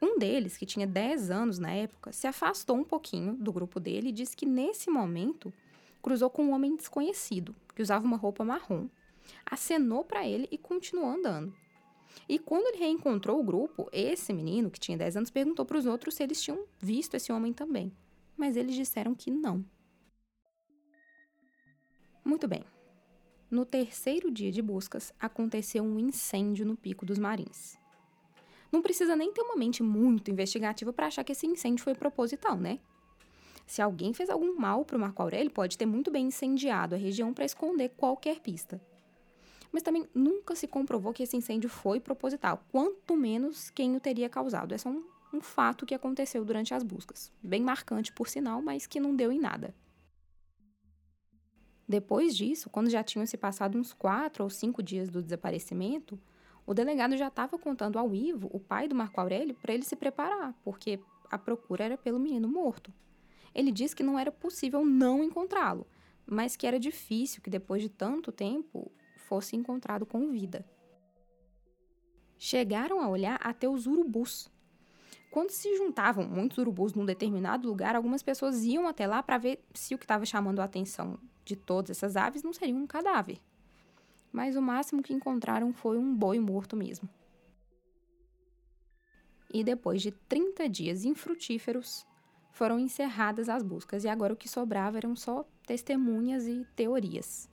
Um 0.02 0.18
deles, 0.18 0.56
que 0.56 0.64
tinha 0.64 0.86
10 0.86 1.30
anos 1.30 1.58
na 1.58 1.70
época, 1.72 2.12
se 2.12 2.26
afastou 2.26 2.76
um 2.76 2.84
pouquinho 2.84 3.34
do 3.34 3.52
grupo 3.52 3.78
dele 3.78 4.08
e 4.08 4.12
disse 4.12 4.36
que 4.36 4.46
nesse 4.46 4.90
momento 4.90 5.52
cruzou 6.00 6.30
com 6.30 6.44
um 6.44 6.52
homem 6.52 6.74
desconhecido, 6.74 7.54
que 7.74 7.82
usava 7.82 8.04
uma 8.04 8.16
roupa 8.16 8.44
marrom, 8.44 8.88
acenou 9.44 10.02
para 10.02 10.26
ele 10.26 10.48
e 10.50 10.56
continuou 10.56 11.10
andando. 11.10 11.54
E 12.28 12.38
quando 12.38 12.66
ele 12.68 12.78
reencontrou 12.78 13.38
o 13.38 13.44
grupo, 13.44 13.88
esse 13.92 14.32
menino, 14.32 14.70
que 14.70 14.80
tinha 14.80 14.96
10 14.96 15.18
anos, 15.18 15.30
perguntou 15.30 15.64
para 15.64 15.78
os 15.78 15.86
outros 15.86 16.14
se 16.14 16.22
eles 16.22 16.42
tinham 16.42 16.64
visto 16.78 17.14
esse 17.14 17.30
homem 17.30 17.52
também. 17.52 17.92
Mas 18.36 18.56
eles 18.56 18.74
disseram 18.74 19.14
que 19.14 19.30
não. 19.30 19.64
Muito 22.24 22.48
bem. 22.48 22.64
No 23.50 23.64
terceiro 23.64 24.30
dia 24.30 24.52
de 24.52 24.62
buscas, 24.62 25.12
aconteceu 25.18 25.82
um 25.82 25.98
incêndio 25.98 26.64
no 26.64 26.76
Pico 26.76 27.04
dos 27.04 27.18
Marins. 27.18 27.79
Não 28.70 28.82
precisa 28.82 29.16
nem 29.16 29.32
ter 29.32 29.42
uma 29.42 29.56
mente 29.56 29.82
muito 29.82 30.30
investigativa 30.30 30.92
para 30.92 31.06
achar 31.06 31.24
que 31.24 31.32
esse 31.32 31.46
incêndio 31.46 31.82
foi 31.82 31.94
proposital, 31.94 32.56
né? 32.56 32.78
Se 33.66 33.80
alguém 33.80 34.12
fez 34.12 34.28
algum 34.28 34.56
mal 34.58 34.84
para 34.84 34.96
o 34.96 35.00
Marco 35.00 35.22
Aurélio, 35.22 35.50
pode 35.50 35.78
ter 35.78 35.86
muito 35.86 36.10
bem 36.10 36.26
incendiado 36.26 36.94
a 36.94 36.98
região 36.98 37.32
para 37.32 37.44
esconder 37.44 37.90
qualquer 37.90 38.40
pista. 38.40 38.80
Mas 39.70 39.82
também 39.82 40.08
nunca 40.12 40.56
se 40.56 40.66
comprovou 40.66 41.12
que 41.12 41.22
esse 41.22 41.36
incêndio 41.36 41.70
foi 41.70 42.00
proposital, 42.00 42.64
quanto 42.72 43.16
menos 43.16 43.70
quem 43.70 43.94
o 43.94 44.00
teria 44.00 44.28
causado. 44.28 44.74
É 44.74 44.78
só 44.78 44.88
um, 44.88 45.04
um 45.32 45.40
fato 45.40 45.86
que 45.86 45.94
aconteceu 45.94 46.44
durante 46.44 46.74
as 46.74 46.82
buscas. 46.82 47.32
Bem 47.40 47.62
marcante, 47.62 48.12
por 48.12 48.28
sinal, 48.28 48.60
mas 48.60 48.88
que 48.88 48.98
não 48.98 49.14
deu 49.14 49.30
em 49.30 49.38
nada. 49.38 49.72
Depois 51.88 52.36
disso, 52.36 52.70
quando 52.70 52.90
já 52.90 53.02
tinham 53.02 53.26
se 53.26 53.36
passado 53.36 53.78
uns 53.78 53.92
quatro 53.92 54.44
ou 54.44 54.50
cinco 54.50 54.82
dias 54.82 55.10
do 55.10 55.22
desaparecimento, 55.22 56.18
o 56.70 56.74
delegado 56.74 57.16
já 57.16 57.26
estava 57.26 57.58
contando 57.58 57.98
ao 57.98 58.14
Ivo, 58.14 58.48
o 58.52 58.60
pai 58.60 58.86
do 58.86 58.94
Marco 58.94 59.20
Aurélio, 59.20 59.56
para 59.56 59.74
ele 59.74 59.82
se 59.82 59.96
preparar, 59.96 60.54
porque 60.62 61.00
a 61.28 61.36
procura 61.36 61.82
era 61.82 61.98
pelo 61.98 62.20
menino 62.20 62.46
morto. 62.46 62.92
Ele 63.52 63.72
disse 63.72 63.96
que 63.96 64.04
não 64.04 64.16
era 64.16 64.30
possível 64.30 64.84
não 64.84 65.24
encontrá-lo, 65.24 65.84
mas 66.24 66.54
que 66.54 66.68
era 66.68 66.78
difícil 66.78 67.42
que 67.42 67.50
depois 67.50 67.82
de 67.82 67.88
tanto 67.88 68.30
tempo 68.30 68.88
fosse 69.16 69.56
encontrado 69.56 70.06
com 70.06 70.30
vida. 70.30 70.64
Chegaram 72.38 73.00
a 73.00 73.08
olhar 73.08 73.40
até 73.42 73.68
os 73.68 73.88
urubus. 73.88 74.48
Quando 75.28 75.50
se 75.50 75.76
juntavam 75.76 76.24
muitos 76.24 76.58
urubus 76.58 76.94
num 76.94 77.04
determinado 77.04 77.66
lugar, 77.66 77.96
algumas 77.96 78.22
pessoas 78.22 78.62
iam 78.62 78.86
até 78.86 79.08
lá 79.08 79.24
para 79.24 79.38
ver 79.38 79.60
se 79.74 79.92
o 79.92 79.98
que 79.98 80.04
estava 80.04 80.24
chamando 80.24 80.60
a 80.60 80.64
atenção 80.66 81.18
de 81.44 81.56
todas 81.56 81.90
essas 81.90 82.14
aves 82.14 82.44
não 82.44 82.52
seria 82.52 82.76
um 82.76 82.86
cadáver. 82.86 83.40
Mas 84.32 84.56
o 84.56 84.62
máximo 84.62 85.02
que 85.02 85.12
encontraram 85.12 85.72
foi 85.72 85.98
um 85.98 86.14
boi 86.14 86.38
morto 86.38 86.76
mesmo. 86.76 87.08
E 89.52 89.64
depois 89.64 90.00
de 90.00 90.12
30 90.12 90.68
dias 90.68 91.04
infrutíferos, 91.04 92.06
foram 92.52 92.78
encerradas 92.78 93.48
as 93.48 93.62
buscas 93.62 94.04
e 94.04 94.08
agora 94.08 94.34
o 94.34 94.36
que 94.36 94.48
sobrava 94.48 94.98
eram 94.98 95.16
só 95.16 95.44
testemunhas 95.66 96.46
e 96.46 96.66
teorias. 96.76 97.48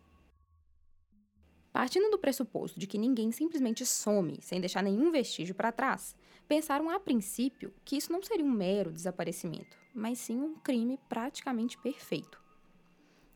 Partindo 1.71 2.09
do 2.09 2.17
pressuposto 2.17 2.79
de 2.79 2.87
que 2.87 2.97
ninguém 2.97 3.31
simplesmente 3.31 3.85
some 3.85 4.39
sem 4.41 4.59
deixar 4.59 4.81
nenhum 4.81 5.11
vestígio 5.11 5.53
para 5.53 5.71
trás, 5.71 6.15
pensaram 6.47 6.89
a 6.89 6.99
princípio 6.99 7.73
que 7.85 7.97
isso 7.97 8.11
não 8.11 8.21
seria 8.23 8.45
um 8.45 8.49
mero 8.49 8.91
desaparecimento, 8.91 9.77
mas 9.93 10.17
sim 10.17 10.39
um 10.41 10.55
crime 10.55 10.99
praticamente 11.07 11.77
perfeito. 11.77 12.43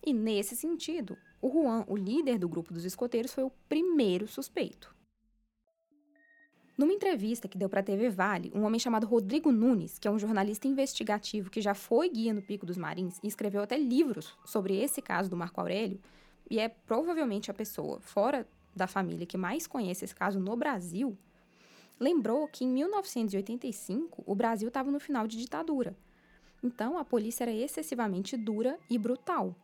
E 0.03 0.11
nesse 0.11 0.55
sentido, 0.55 1.15
o 1.41 1.49
Juan, 1.49 1.83
o 1.87 1.97
líder 1.97 2.37
do 2.37 2.47
grupo 2.47 2.73
dos 2.73 2.85
escoteiros, 2.85 3.33
foi 3.33 3.43
o 3.43 3.51
primeiro 3.67 4.27
suspeito. 4.27 4.95
Numa 6.77 6.93
entrevista 6.93 7.47
que 7.47 7.57
deu 7.57 7.69
para 7.69 7.81
a 7.81 7.83
TV 7.83 8.09
Vale, 8.09 8.51
um 8.55 8.63
homem 8.63 8.79
chamado 8.79 9.05
Rodrigo 9.05 9.51
Nunes, 9.51 9.99
que 9.99 10.07
é 10.07 10.11
um 10.11 10.17
jornalista 10.17 10.67
investigativo 10.67 11.49
que 11.49 11.61
já 11.61 11.73
foi 11.73 12.09
guia 12.09 12.33
no 12.33 12.41
Pico 12.41 12.65
dos 12.65 12.77
Marins 12.77 13.19
e 13.21 13.27
escreveu 13.27 13.61
até 13.61 13.77
livros 13.77 14.35
sobre 14.45 14.77
esse 14.77 15.01
caso 15.01 15.29
do 15.29 15.37
Marco 15.37 15.59
Aurélio, 15.59 15.99
e 16.49 16.59
é 16.59 16.69
provavelmente 16.69 17.51
a 17.51 17.53
pessoa 17.53 17.99
fora 18.01 18.47
da 18.75 18.87
família 18.87 19.25
que 19.25 19.37
mais 19.37 19.67
conhece 19.67 20.05
esse 20.05 20.15
caso 20.15 20.39
no 20.39 20.55
Brasil, 20.55 21.17
lembrou 21.99 22.47
que 22.47 22.65
em 22.65 22.67
1985 22.67 24.23
o 24.25 24.33
Brasil 24.33 24.67
estava 24.67 24.89
no 24.89 24.99
final 24.99 25.27
de 25.27 25.37
ditadura. 25.37 25.95
Então 26.63 26.97
a 26.97 27.05
polícia 27.05 27.43
era 27.43 27.51
excessivamente 27.51 28.37
dura 28.37 28.79
e 28.89 28.97
brutal. 28.97 29.55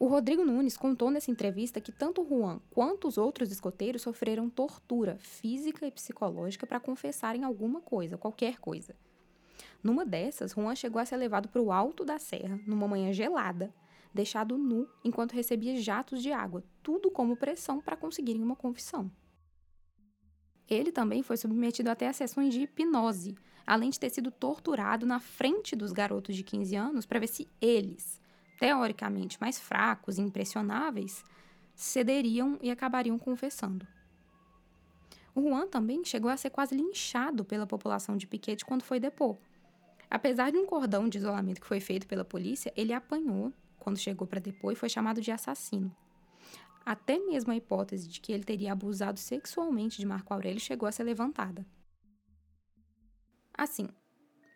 O 0.00 0.06
Rodrigo 0.06 0.44
Nunes 0.44 0.76
contou 0.76 1.10
nessa 1.10 1.28
entrevista 1.28 1.80
que 1.80 1.90
tanto 1.90 2.24
Juan 2.24 2.60
quanto 2.70 3.08
os 3.08 3.18
outros 3.18 3.50
escoteiros 3.50 4.02
sofreram 4.02 4.48
tortura 4.48 5.18
física 5.18 5.84
e 5.84 5.90
psicológica 5.90 6.64
para 6.68 6.78
confessarem 6.78 7.42
alguma 7.42 7.80
coisa, 7.80 8.16
qualquer 8.16 8.60
coisa. 8.60 8.94
Numa 9.82 10.06
dessas, 10.06 10.52
Juan 10.52 10.76
chegou 10.76 11.02
a 11.02 11.04
ser 11.04 11.16
levado 11.16 11.48
para 11.48 11.60
o 11.60 11.72
alto 11.72 12.04
da 12.04 12.16
serra, 12.16 12.60
numa 12.64 12.86
manhã 12.86 13.12
gelada, 13.12 13.74
deixado 14.14 14.56
nu 14.56 14.88
enquanto 15.02 15.32
recebia 15.32 15.74
jatos 15.80 16.22
de 16.22 16.30
água, 16.30 16.62
tudo 16.80 17.10
como 17.10 17.36
pressão 17.36 17.80
para 17.80 17.96
conseguirem 17.96 18.40
uma 18.40 18.54
confissão. 18.54 19.10
Ele 20.68 20.92
também 20.92 21.24
foi 21.24 21.36
submetido 21.36 21.90
até 21.90 22.06
a 22.06 22.12
sessões 22.12 22.54
de 22.54 22.60
hipnose, 22.60 23.34
além 23.66 23.90
de 23.90 23.98
ter 23.98 24.10
sido 24.10 24.30
torturado 24.30 25.04
na 25.04 25.18
frente 25.18 25.74
dos 25.74 25.90
garotos 25.90 26.36
de 26.36 26.44
15 26.44 26.76
anos 26.76 27.04
para 27.04 27.18
ver 27.18 27.26
se 27.26 27.48
eles, 27.60 28.20
teoricamente 28.58 29.40
mais 29.40 29.58
fracos 29.58 30.18
e 30.18 30.22
impressionáveis, 30.22 31.24
cederiam 31.74 32.58
e 32.60 32.70
acabariam 32.70 33.18
confessando. 33.18 33.86
O 35.34 35.42
Juan 35.42 35.68
também 35.68 36.04
chegou 36.04 36.30
a 36.30 36.36
ser 36.36 36.50
quase 36.50 36.74
linchado 36.74 37.44
pela 37.44 37.66
população 37.66 38.16
de 38.16 38.26
Piquete 38.26 38.64
quando 38.64 38.82
foi 38.82 38.98
depor. 38.98 39.36
Apesar 40.10 40.50
de 40.50 40.58
um 40.58 40.66
cordão 40.66 41.08
de 41.08 41.18
isolamento 41.18 41.60
que 41.60 41.66
foi 41.66 41.80
feito 41.80 42.06
pela 42.06 42.24
polícia, 42.24 42.72
ele 42.76 42.92
apanhou 42.92 43.52
quando 43.78 43.98
chegou 43.98 44.26
para 44.26 44.40
depor 44.40 44.72
e 44.72 44.76
foi 44.76 44.88
chamado 44.88 45.20
de 45.20 45.30
assassino. 45.30 45.94
Até 46.84 47.18
mesmo 47.18 47.52
a 47.52 47.56
hipótese 47.56 48.08
de 48.08 48.20
que 48.20 48.32
ele 48.32 48.42
teria 48.42 48.72
abusado 48.72 49.20
sexualmente 49.20 49.98
de 49.98 50.06
Marco 50.06 50.32
Aurélio 50.32 50.58
chegou 50.58 50.88
a 50.88 50.92
ser 50.92 51.04
levantada. 51.04 51.64
Assim, 53.52 53.88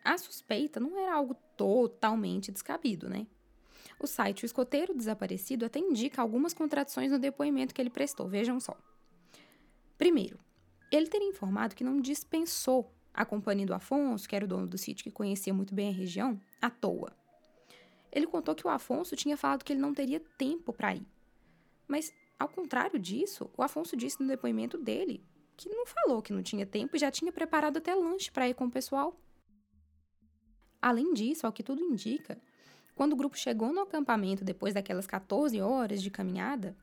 a 0.03 0.17
suspeita 0.17 0.79
não 0.79 0.99
era 0.99 1.13
algo 1.13 1.35
totalmente 1.55 2.51
descabido, 2.51 3.07
né? 3.07 3.27
O 4.03 4.07
site 4.07 4.43
O 4.43 4.45
Escoteiro 4.45 4.93
Desaparecido 4.93 5.65
até 5.65 5.79
indica 5.79 6.21
algumas 6.21 6.53
contradições 6.53 7.09
no 7.09 7.17
depoimento 7.17 7.73
que 7.73 7.81
ele 7.81 7.89
prestou. 7.89 8.27
Vejam 8.27 8.59
só. 8.59 8.75
Primeiro, 9.97 10.37
ele 10.91 11.07
teria 11.07 11.29
informado 11.29 11.73
que 11.73 11.85
não 11.85 12.01
dispensou 12.01 12.93
a 13.13 13.23
companhia 13.23 13.65
do 13.65 13.73
Afonso, 13.73 14.27
que 14.27 14.35
era 14.35 14.43
o 14.43 14.47
dono 14.47 14.67
do 14.67 14.77
sítio 14.77 15.05
que 15.05 15.09
conhecia 15.09 15.53
muito 15.53 15.73
bem 15.73 15.87
a 15.87 15.93
região, 15.93 16.37
à 16.61 16.69
toa. 16.69 17.15
Ele 18.11 18.27
contou 18.27 18.53
que 18.53 18.67
o 18.67 18.69
Afonso 18.69 19.15
tinha 19.15 19.37
falado 19.37 19.63
que 19.63 19.71
ele 19.71 19.79
não 19.79 19.93
teria 19.93 20.19
tempo 20.37 20.73
para 20.73 20.93
ir. 20.93 21.07
Mas, 21.87 22.13
ao 22.37 22.49
contrário 22.49 22.99
disso, 22.99 23.49
o 23.55 23.63
Afonso 23.63 23.95
disse 23.95 24.21
no 24.21 24.27
depoimento 24.27 24.77
dele 24.77 25.23
que 25.55 25.69
não 25.69 25.85
falou 25.85 26.21
que 26.21 26.33
não 26.33 26.43
tinha 26.43 26.65
tempo 26.65 26.97
e 26.97 26.99
já 26.99 27.09
tinha 27.09 27.31
preparado 27.31 27.77
até 27.77 27.95
lanche 27.95 28.29
para 28.29 28.49
ir 28.49 28.53
com 28.53 28.65
o 28.65 28.71
pessoal. 28.71 29.17
Além 30.81 31.13
disso, 31.13 31.47
ao 31.47 31.53
que 31.53 31.63
tudo 31.63 31.81
indica, 31.81 32.37
quando 32.95 33.13
o 33.13 33.15
grupo 33.15 33.37
chegou 33.37 33.73
no 33.73 33.81
acampamento 33.81 34.43
depois 34.43 34.73
daquelas 34.73 35.07
14 35.07 35.59
horas 35.61 36.01
de 36.01 36.11
caminhada, 36.11 36.75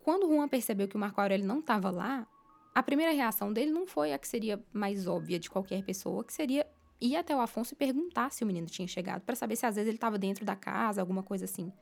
quando 0.00 0.26
Juan 0.26 0.48
percebeu 0.48 0.88
que 0.88 0.96
o 0.96 0.98
Marco 0.98 1.20
Aurélio 1.20 1.46
não 1.46 1.60
estava 1.60 1.90
lá, 1.90 2.26
a 2.74 2.82
primeira 2.82 3.12
reação 3.12 3.52
dele 3.52 3.70
não 3.70 3.86
foi 3.86 4.12
a 4.12 4.18
que 4.18 4.26
seria 4.26 4.60
mais 4.72 5.06
óbvia 5.06 5.38
de 5.38 5.50
qualquer 5.50 5.84
pessoa, 5.84 6.24
que 6.24 6.32
seria 6.32 6.66
ir 7.00 7.16
até 7.16 7.36
o 7.36 7.40
Afonso 7.40 7.74
e 7.74 7.76
perguntar 7.76 8.30
se 8.30 8.42
o 8.42 8.46
menino 8.46 8.66
tinha 8.66 8.88
chegado, 8.88 9.22
para 9.22 9.36
saber 9.36 9.56
se 9.56 9.66
às 9.66 9.74
vezes 9.74 9.88
ele 9.88 9.96
estava 9.96 10.18
dentro 10.18 10.44
da 10.44 10.56
casa, 10.56 11.00
alguma 11.00 11.22
coisa 11.22 11.44
assim. 11.44 11.72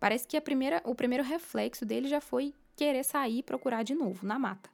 Parece 0.00 0.26
que 0.26 0.38
primeira, 0.40 0.82
o 0.84 0.94
primeiro 0.94 1.24
reflexo 1.24 1.84
dele 1.86 2.08
já 2.08 2.20
foi 2.20 2.54
querer 2.76 3.04
sair 3.04 3.38
e 3.38 3.42
procurar 3.42 3.82
de 3.82 3.94
novo, 3.94 4.26
na 4.26 4.38
mata. 4.38 4.73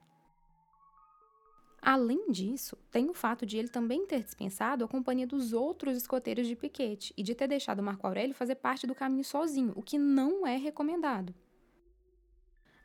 Além 1.83 2.31
disso, 2.31 2.77
tem 2.91 3.09
o 3.09 3.15
fato 3.15 3.47
de 3.47 3.57
ele 3.57 3.69
também 3.69 4.07
ter 4.07 4.23
dispensado 4.23 4.85
a 4.85 4.89
companhia 4.89 5.27
dos 5.27 5.55
outros 5.55 5.97
escoteiros 5.97 6.47
de 6.47 6.55
piquete 6.55 7.15
e 7.17 7.23
de 7.23 7.35
ter 7.35 7.49
deixado 7.49 7.83
Marco 7.83 8.07
Aurélio 8.07 8.35
fazer 8.35 8.57
parte 8.57 8.87
do 8.87 8.95
caminho 8.95 9.25
sozinho, 9.25 9.73
o 9.75 9.83
que 9.83 9.99
não 9.99 10.47
é 10.47 10.57
recomendado. 10.57 11.35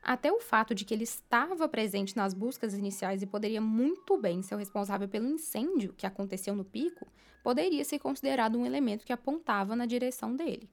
Até 0.02 0.32
o 0.32 0.40
fato 0.40 0.74
de 0.74 0.84
que 0.84 0.94
ele 0.94 1.02
estava 1.02 1.68
presente 1.68 2.16
nas 2.16 2.32
buscas 2.32 2.72
iniciais 2.72 3.22
e 3.22 3.26
poderia 3.26 3.60
muito 3.60 4.16
bem 4.16 4.40
ser 4.40 4.54
o 4.54 4.58
responsável 4.58 5.08
pelo 5.08 5.28
incêndio 5.28 5.92
que 5.92 6.06
aconteceu 6.06 6.54
no 6.54 6.64
pico, 6.64 7.06
poderia 7.42 7.84
ser 7.84 7.98
considerado 7.98 8.56
um 8.56 8.64
elemento 8.64 9.04
que 9.04 9.12
apontava 9.12 9.76
na 9.76 9.84
direção 9.84 10.34
dele. 10.34 10.70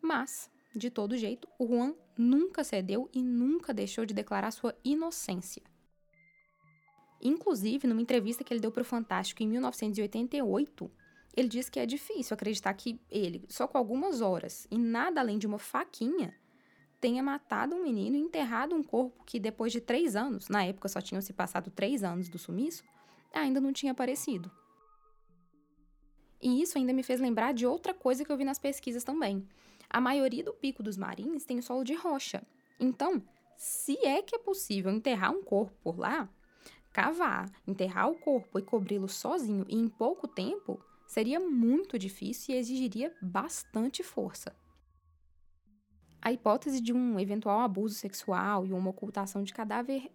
Mas, 0.00 0.50
de 0.76 0.90
todo 0.90 1.16
jeito, 1.16 1.48
o 1.58 1.66
Juan 1.66 1.94
nunca 2.16 2.62
cedeu 2.62 3.08
e 3.12 3.22
nunca 3.22 3.74
deixou 3.74 4.04
de 4.04 4.14
declarar 4.14 4.50
sua 4.50 4.76
inocência. 4.84 5.62
Inclusive, 7.20 7.86
numa 7.86 8.00
entrevista 8.00 8.42
que 8.42 8.52
ele 8.52 8.60
deu 8.60 8.72
para 8.72 8.82
o 8.82 8.84
Fantástico 8.84 9.42
em 9.42 9.48
1988, 9.48 10.90
ele 11.36 11.48
disse 11.48 11.70
que 11.70 11.78
é 11.78 11.86
difícil 11.86 12.34
acreditar 12.34 12.72
que 12.74 13.00
ele, 13.10 13.44
só 13.48 13.66
com 13.66 13.78
algumas 13.78 14.20
horas 14.20 14.66
e 14.70 14.78
nada 14.78 15.20
além 15.20 15.38
de 15.38 15.46
uma 15.46 15.58
faquinha, 15.58 16.34
tenha 17.00 17.22
matado 17.22 17.74
um 17.74 17.82
menino 17.82 18.16
e 18.16 18.20
enterrado 18.20 18.74
um 18.74 18.82
corpo 18.82 19.24
que, 19.24 19.38
depois 19.38 19.72
de 19.72 19.80
três 19.80 20.16
anos, 20.16 20.48
na 20.48 20.64
época 20.64 20.88
só 20.88 21.00
tinham 21.00 21.22
se 21.22 21.32
passado 21.32 21.70
três 21.70 22.02
anos 22.04 22.28
do 22.28 22.38
sumiço, 22.38 22.84
ainda 23.32 23.60
não 23.60 23.72
tinha 23.72 23.92
aparecido. 23.92 24.50
E 26.42 26.62
isso 26.62 26.78
ainda 26.78 26.92
me 26.92 27.02
fez 27.02 27.20
lembrar 27.20 27.52
de 27.52 27.66
outra 27.66 27.94
coisa 27.94 28.24
que 28.24 28.32
eu 28.32 28.36
vi 28.36 28.44
nas 28.44 28.58
pesquisas 28.58 29.04
também. 29.04 29.46
A 29.88 30.00
maioria 30.00 30.42
do 30.42 30.52
pico 30.52 30.82
dos 30.82 30.96
marins 30.96 31.44
tem 31.44 31.60
solo 31.60 31.84
de 31.84 31.94
rocha. 31.94 32.42
Então, 32.78 33.22
se 33.56 33.98
é 33.98 34.22
que 34.22 34.34
é 34.34 34.38
possível 34.38 34.90
enterrar 34.90 35.32
um 35.32 35.42
corpo 35.42 35.76
por 35.82 35.98
lá, 35.98 36.28
Cavar, 36.92 37.50
enterrar 37.66 38.10
o 38.10 38.18
corpo 38.18 38.58
e 38.58 38.62
cobri-lo 38.62 39.08
sozinho 39.08 39.64
e 39.68 39.76
em 39.76 39.86
pouco 39.86 40.26
tempo 40.26 40.82
seria 41.06 41.38
muito 41.38 41.98
difícil 41.98 42.54
e 42.54 42.58
exigiria 42.58 43.14
bastante 43.22 44.02
força. 44.02 44.54
A 46.22 46.32
hipótese 46.32 46.80
de 46.80 46.92
um 46.92 47.18
eventual 47.18 47.60
abuso 47.60 47.94
sexual 47.94 48.66
e 48.66 48.72
uma 48.72 48.90
ocultação 48.90 49.42
de 49.42 49.54
cadáver 49.54 50.10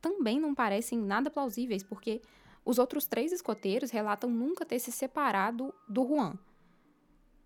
também 0.00 0.40
não 0.40 0.54
parecem 0.54 0.98
nada 0.98 1.30
plausíveis, 1.30 1.82
porque 1.82 2.20
os 2.64 2.78
outros 2.78 3.06
três 3.06 3.30
escoteiros 3.30 3.90
relatam 3.90 4.28
nunca 4.28 4.64
ter 4.64 4.78
se 4.78 4.90
separado 4.90 5.72
do 5.88 6.06
Juan. 6.06 6.38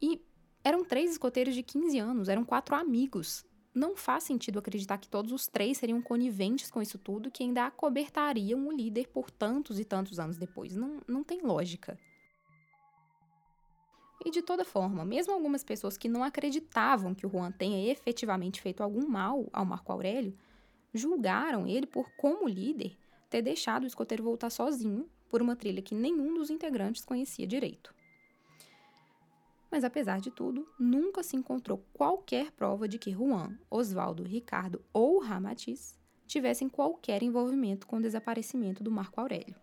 E 0.00 0.24
eram 0.64 0.84
três 0.84 1.10
escoteiros 1.10 1.54
de 1.54 1.62
15 1.62 1.98
anos, 1.98 2.28
eram 2.28 2.44
quatro 2.44 2.74
amigos 2.74 3.44
não 3.74 3.96
faz 3.96 4.24
sentido 4.24 4.58
acreditar 4.58 4.98
que 4.98 5.08
todos 5.08 5.32
os 5.32 5.46
três 5.46 5.78
seriam 5.78 6.02
coniventes 6.02 6.70
com 6.70 6.82
isso 6.82 6.98
tudo 6.98 7.30
que 7.30 7.42
ainda 7.42 7.66
acobertariam 7.66 8.66
o 8.66 8.72
líder 8.72 9.08
por 9.08 9.30
tantos 9.30 9.78
e 9.78 9.84
tantos 9.84 10.18
anos 10.18 10.36
depois. 10.36 10.74
Não, 10.74 11.00
não 11.06 11.22
tem 11.22 11.40
lógica. 11.40 11.98
E 14.24 14.30
de 14.30 14.42
toda 14.42 14.64
forma, 14.64 15.04
mesmo 15.04 15.32
algumas 15.32 15.64
pessoas 15.64 15.96
que 15.96 16.08
não 16.08 16.22
acreditavam 16.22 17.14
que 17.14 17.26
o 17.26 17.30
Juan 17.30 17.50
tenha 17.50 17.90
efetivamente 17.90 18.60
feito 18.60 18.82
algum 18.82 19.08
mal 19.08 19.48
ao 19.52 19.64
Marco 19.64 19.92
Aurélio, 19.92 20.36
julgaram 20.92 21.66
ele 21.66 21.86
por, 21.86 22.10
como 22.16 22.48
líder, 22.48 22.98
ter 23.30 23.40
deixado 23.40 23.84
o 23.84 23.86
escoteiro 23.86 24.24
voltar 24.24 24.50
sozinho 24.50 25.08
por 25.28 25.40
uma 25.40 25.56
trilha 25.56 25.80
que 25.80 25.94
nenhum 25.94 26.34
dos 26.34 26.50
integrantes 26.50 27.04
conhecia 27.04 27.46
direito. 27.46 27.94
Mas 29.70 29.84
apesar 29.84 30.20
de 30.20 30.30
tudo, 30.30 30.66
nunca 30.78 31.22
se 31.22 31.36
encontrou 31.36 31.84
qualquer 31.92 32.50
prova 32.50 32.88
de 32.88 32.98
que 32.98 33.12
Juan, 33.12 33.56
Oswaldo, 33.70 34.24
Ricardo 34.24 34.82
ou 34.92 35.20
Ramatiz 35.20 35.98
tivessem 36.26 36.68
qualquer 36.68 37.22
envolvimento 37.22 37.86
com 37.86 37.96
o 37.96 38.02
desaparecimento 38.02 38.82
do 38.82 38.90
Marco 38.90 39.20
Aurélio. 39.20 39.56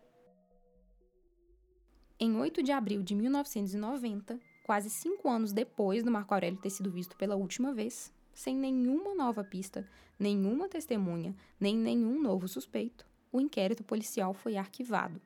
Em 2.20 2.36
8 2.36 2.64
de 2.64 2.72
abril 2.72 3.04
de 3.04 3.14
1990, 3.14 4.40
quase 4.64 4.90
cinco 4.90 5.30
anos 5.30 5.52
depois 5.52 6.04
do 6.04 6.12
Marco 6.12 6.34
Aurélio 6.34 6.60
ter 6.60 6.70
sido 6.70 6.90
visto 6.90 7.16
pela 7.16 7.36
última 7.36 7.74
vez, 7.74 8.12
sem 8.34 8.56
nenhuma 8.56 9.14
nova 9.14 9.44
pista, 9.44 9.88
nenhuma 10.18 10.68
testemunha, 10.68 11.36
nem 11.60 11.78
nenhum 11.78 12.22
novo 12.22 12.48
suspeito, 12.48 13.06
o 13.32 13.40
inquérito 13.40 13.84
policial 13.84 14.34
foi 14.34 14.58
arquivado. 14.58 15.22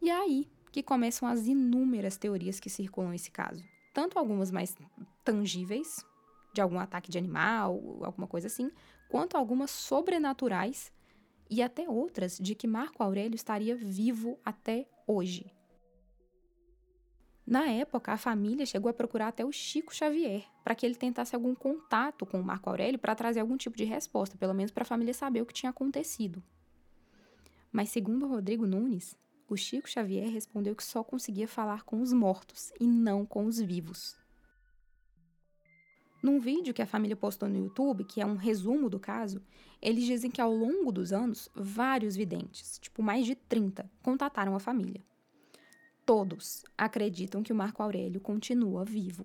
E 0.00 0.10
aí 0.10 0.48
que 0.76 0.82
começam 0.82 1.26
as 1.26 1.46
inúmeras 1.46 2.18
teorias 2.18 2.60
que 2.60 2.68
circulam 2.68 3.14
esse 3.14 3.30
caso. 3.30 3.64
Tanto 3.94 4.18
algumas 4.18 4.50
mais 4.50 4.76
tangíveis, 5.24 6.04
de 6.52 6.60
algum 6.60 6.78
ataque 6.78 7.10
de 7.10 7.16
animal, 7.16 7.80
alguma 8.02 8.26
coisa 8.26 8.48
assim, 8.48 8.70
quanto 9.08 9.38
algumas 9.38 9.70
sobrenaturais 9.70 10.92
e 11.48 11.62
até 11.62 11.88
outras 11.88 12.36
de 12.36 12.54
que 12.54 12.66
Marco 12.66 13.02
Aurélio 13.02 13.34
estaria 13.34 13.74
vivo 13.74 14.38
até 14.44 14.86
hoje. 15.06 15.50
Na 17.46 17.66
época, 17.70 18.12
a 18.12 18.18
família 18.18 18.66
chegou 18.66 18.90
a 18.90 18.94
procurar 18.94 19.28
até 19.28 19.46
o 19.46 19.52
Chico 19.52 19.94
Xavier 19.94 20.44
para 20.62 20.74
que 20.74 20.84
ele 20.84 20.94
tentasse 20.94 21.34
algum 21.34 21.54
contato 21.54 22.26
com 22.26 22.38
o 22.38 22.44
Marco 22.44 22.68
Aurélio 22.68 22.98
para 22.98 23.14
trazer 23.14 23.40
algum 23.40 23.56
tipo 23.56 23.78
de 23.78 23.84
resposta, 23.84 24.36
pelo 24.36 24.52
menos 24.52 24.72
para 24.72 24.82
a 24.82 24.86
família 24.86 25.14
saber 25.14 25.40
o 25.40 25.46
que 25.46 25.54
tinha 25.54 25.70
acontecido. 25.70 26.42
Mas, 27.72 27.88
segundo 27.88 28.28
Rodrigo 28.28 28.66
Nunes, 28.66 29.16
o 29.48 29.56
Chico 29.56 29.88
Xavier 29.88 30.28
respondeu 30.28 30.74
que 30.74 30.84
só 30.84 31.04
conseguia 31.04 31.46
falar 31.46 31.84
com 31.84 32.00
os 32.00 32.12
mortos 32.12 32.72
e 32.80 32.86
não 32.86 33.24
com 33.24 33.46
os 33.46 33.60
vivos. 33.60 34.16
Num 36.22 36.40
vídeo 36.40 36.74
que 36.74 36.82
a 36.82 36.86
família 36.86 37.14
postou 37.14 37.48
no 37.48 37.56
YouTube, 37.56 38.04
que 38.04 38.20
é 38.20 38.26
um 38.26 38.34
resumo 38.34 38.90
do 38.90 38.98
caso, 38.98 39.40
eles 39.80 40.04
dizem 40.04 40.30
que 40.30 40.40
ao 40.40 40.52
longo 40.52 40.90
dos 40.90 41.12
anos, 41.12 41.48
vários 41.54 42.16
videntes, 42.16 42.78
tipo 42.80 43.02
mais 43.02 43.24
de 43.26 43.36
30, 43.36 43.88
contataram 44.02 44.56
a 44.56 44.58
família. 44.58 45.04
Todos 46.04 46.64
acreditam 46.76 47.42
que 47.42 47.52
o 47.52 47.56
Marco 47.56 47.82
Aurélio 47.82 48.20
continua 48.20 48.84
vivo. 48.84 49.24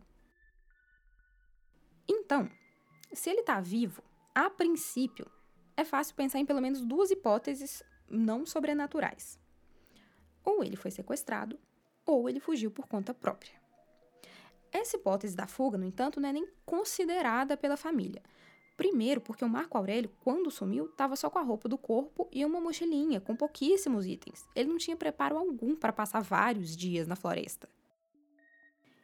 Então, 2.07 2.47
se 3.11 3.29
ele 3.29 3.39
está 3.39 3.59
vivo, 3.59 4.03
a 4.35 4.49
princípio, 4.49 5.25
é 5.75 5.83
fácil 5.83 6.15
pensar 6.15 6.37
em 6.37 6.45
pelo 6.45 6.61
menos 6.61 6.81
duas 6.81 7.09
hipóteses 7.09 7.81
não 8.07 8.45
sobrenaturais. 8.45 9.40
Ou 10.43 10.63
ele 10.63 10.75
foi 10.75 10.91
sequestrado, 10.91 11.59
ou 12.05 12.29
ele 12.29 12.39
fugiu 12.39 12.71
por 12.71 12.87
conta 12.87 13.13
própria. 13.13 13.53
Essa 14.71 14.95
hipótese 14.95 15.35
da 15.35 15.47
fuga, 15.47 15.77
no 15.77 15.85
entanto, 15.85 16.19
não 16.19 16.29
é 16.29 16.33
nem 16.33 16.47
considerada 16.65 17.57
pela 17.57 17.75
família. 17.75 18.21
Primeiro, 18.77 19.21
porque 19.21 19.43
o 19.43 19.49
Marco 19.49 19.77
Aurélio, 19.77 20.11
quando 20.23 20.49
sumiu, 20.49 20.85
estava 20.85 21.15
só 21.15 21.29
com 21.29 21.37
a 21.37 21.43
roupa 21.43 21.67
do 21.67 21.77
corpo 21.77 22.27
e 22.31 22.43
uma 22.43 22.59
mochilinha 22.59 23.19
com 23.19 23.35
pouquíssimos 23.35 24.07
itens. 24.07 24.47
Ele 24.55 24.69
não 24.69 24.77
tinha 24.77 24.95
preparo 24.95 25.37
algum 25.37 25.75
para 25.75 25.93
passar 25.93 26.21
vários 26.21 26.75
dias 26.75 27.05
na 27.05 27.15
floresta. 27.15 27.69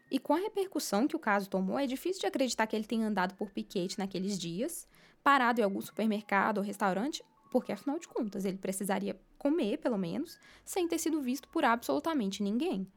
E 0.10 0.18
com 0.18 0.34
a 0.34 0.40
repercussão 0.40 1.06
que 1.06 1.18
o 1.18 1.20
caso 1.20 1.50
tomou, 1.50 1.78
é 1.78 1.86
difícil 1.86 2.22
de 2.22 2.28
acreditar 2.28 2.66
que 2.66 2.76
ele 2.76 2.86
tenha 2.86 3.06
andado 3.06 3.36
por 3.36 3.52
piquete 3.52 4.00
naqueles 4.00 4.40
dias, 4.40 4.88
parado 5.22 5.60
em 5.60 5.64
algum 5.64 5.82
supermercado 5.82 6.60
ou 6.60 6.64
restaurante, 6.64 7.24
porque 7.52 7.74
afinal 7.74 8.00
de 8.00 8.08
contas 8.08 8.46
ele 8.46 8.58
precisaria 8.58 9.20
comer, 9.38 9.78
pelo 9.78 9.98
menos, 9.98 10.40
sem 10.66 10.88
ter 10.88 10.98
sido 10.98 11.22
visto 11.22 11.48
por 11.50 11.64
absolutamente 11.64 12.44
ninguém. 12.44 12.88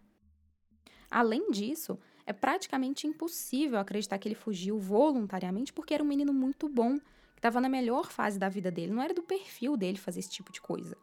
Além 1.11 1.51
disso, 1.51 1.99
é 2.25 2.33
praticamente 2.33 3.07
impossível 3.07 3.79
acreditar 3.79 4.19
que 4.19 4.29
ele 4.29 4.35
fugiu 4.35 4.79
voluntariamente 4.79 5.73
porque 5.73 5.95
era 5.95 6.03
um 6.03 6.07
menino 6.07 6.33
muito 6.33 6.69
bom, 6.69 6.99
que 6.99 7.39
estava 7.39 7.61
na 7.61 7.69
melhor 7.69 8.11
fase 8.11 8.39
da 8.39 8.49
vida 8.49 8.71
dele. 8.71 8.93
Não 8.93 9.03
era 9.03 9.13
do 9.13 9.23
perfil 9.23 9.77
dele 9.77 9.99
fazer 9.99 10.21
esse 10.21 10.31
tipo 10.31 10.53
de 10.53 10.61
coisa. 10.61 10.97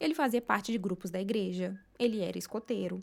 Ele 0.00 0.14
fazia 0.14 0.42
parte 0.42 0.72
de 0.72 0.78
grupos 0.78 1.10
da 1.10 1.20
igreja, 1.20 1.78
ele 1.98 2.20
era 2.20 2.38
escoteiro. 2.38 3.00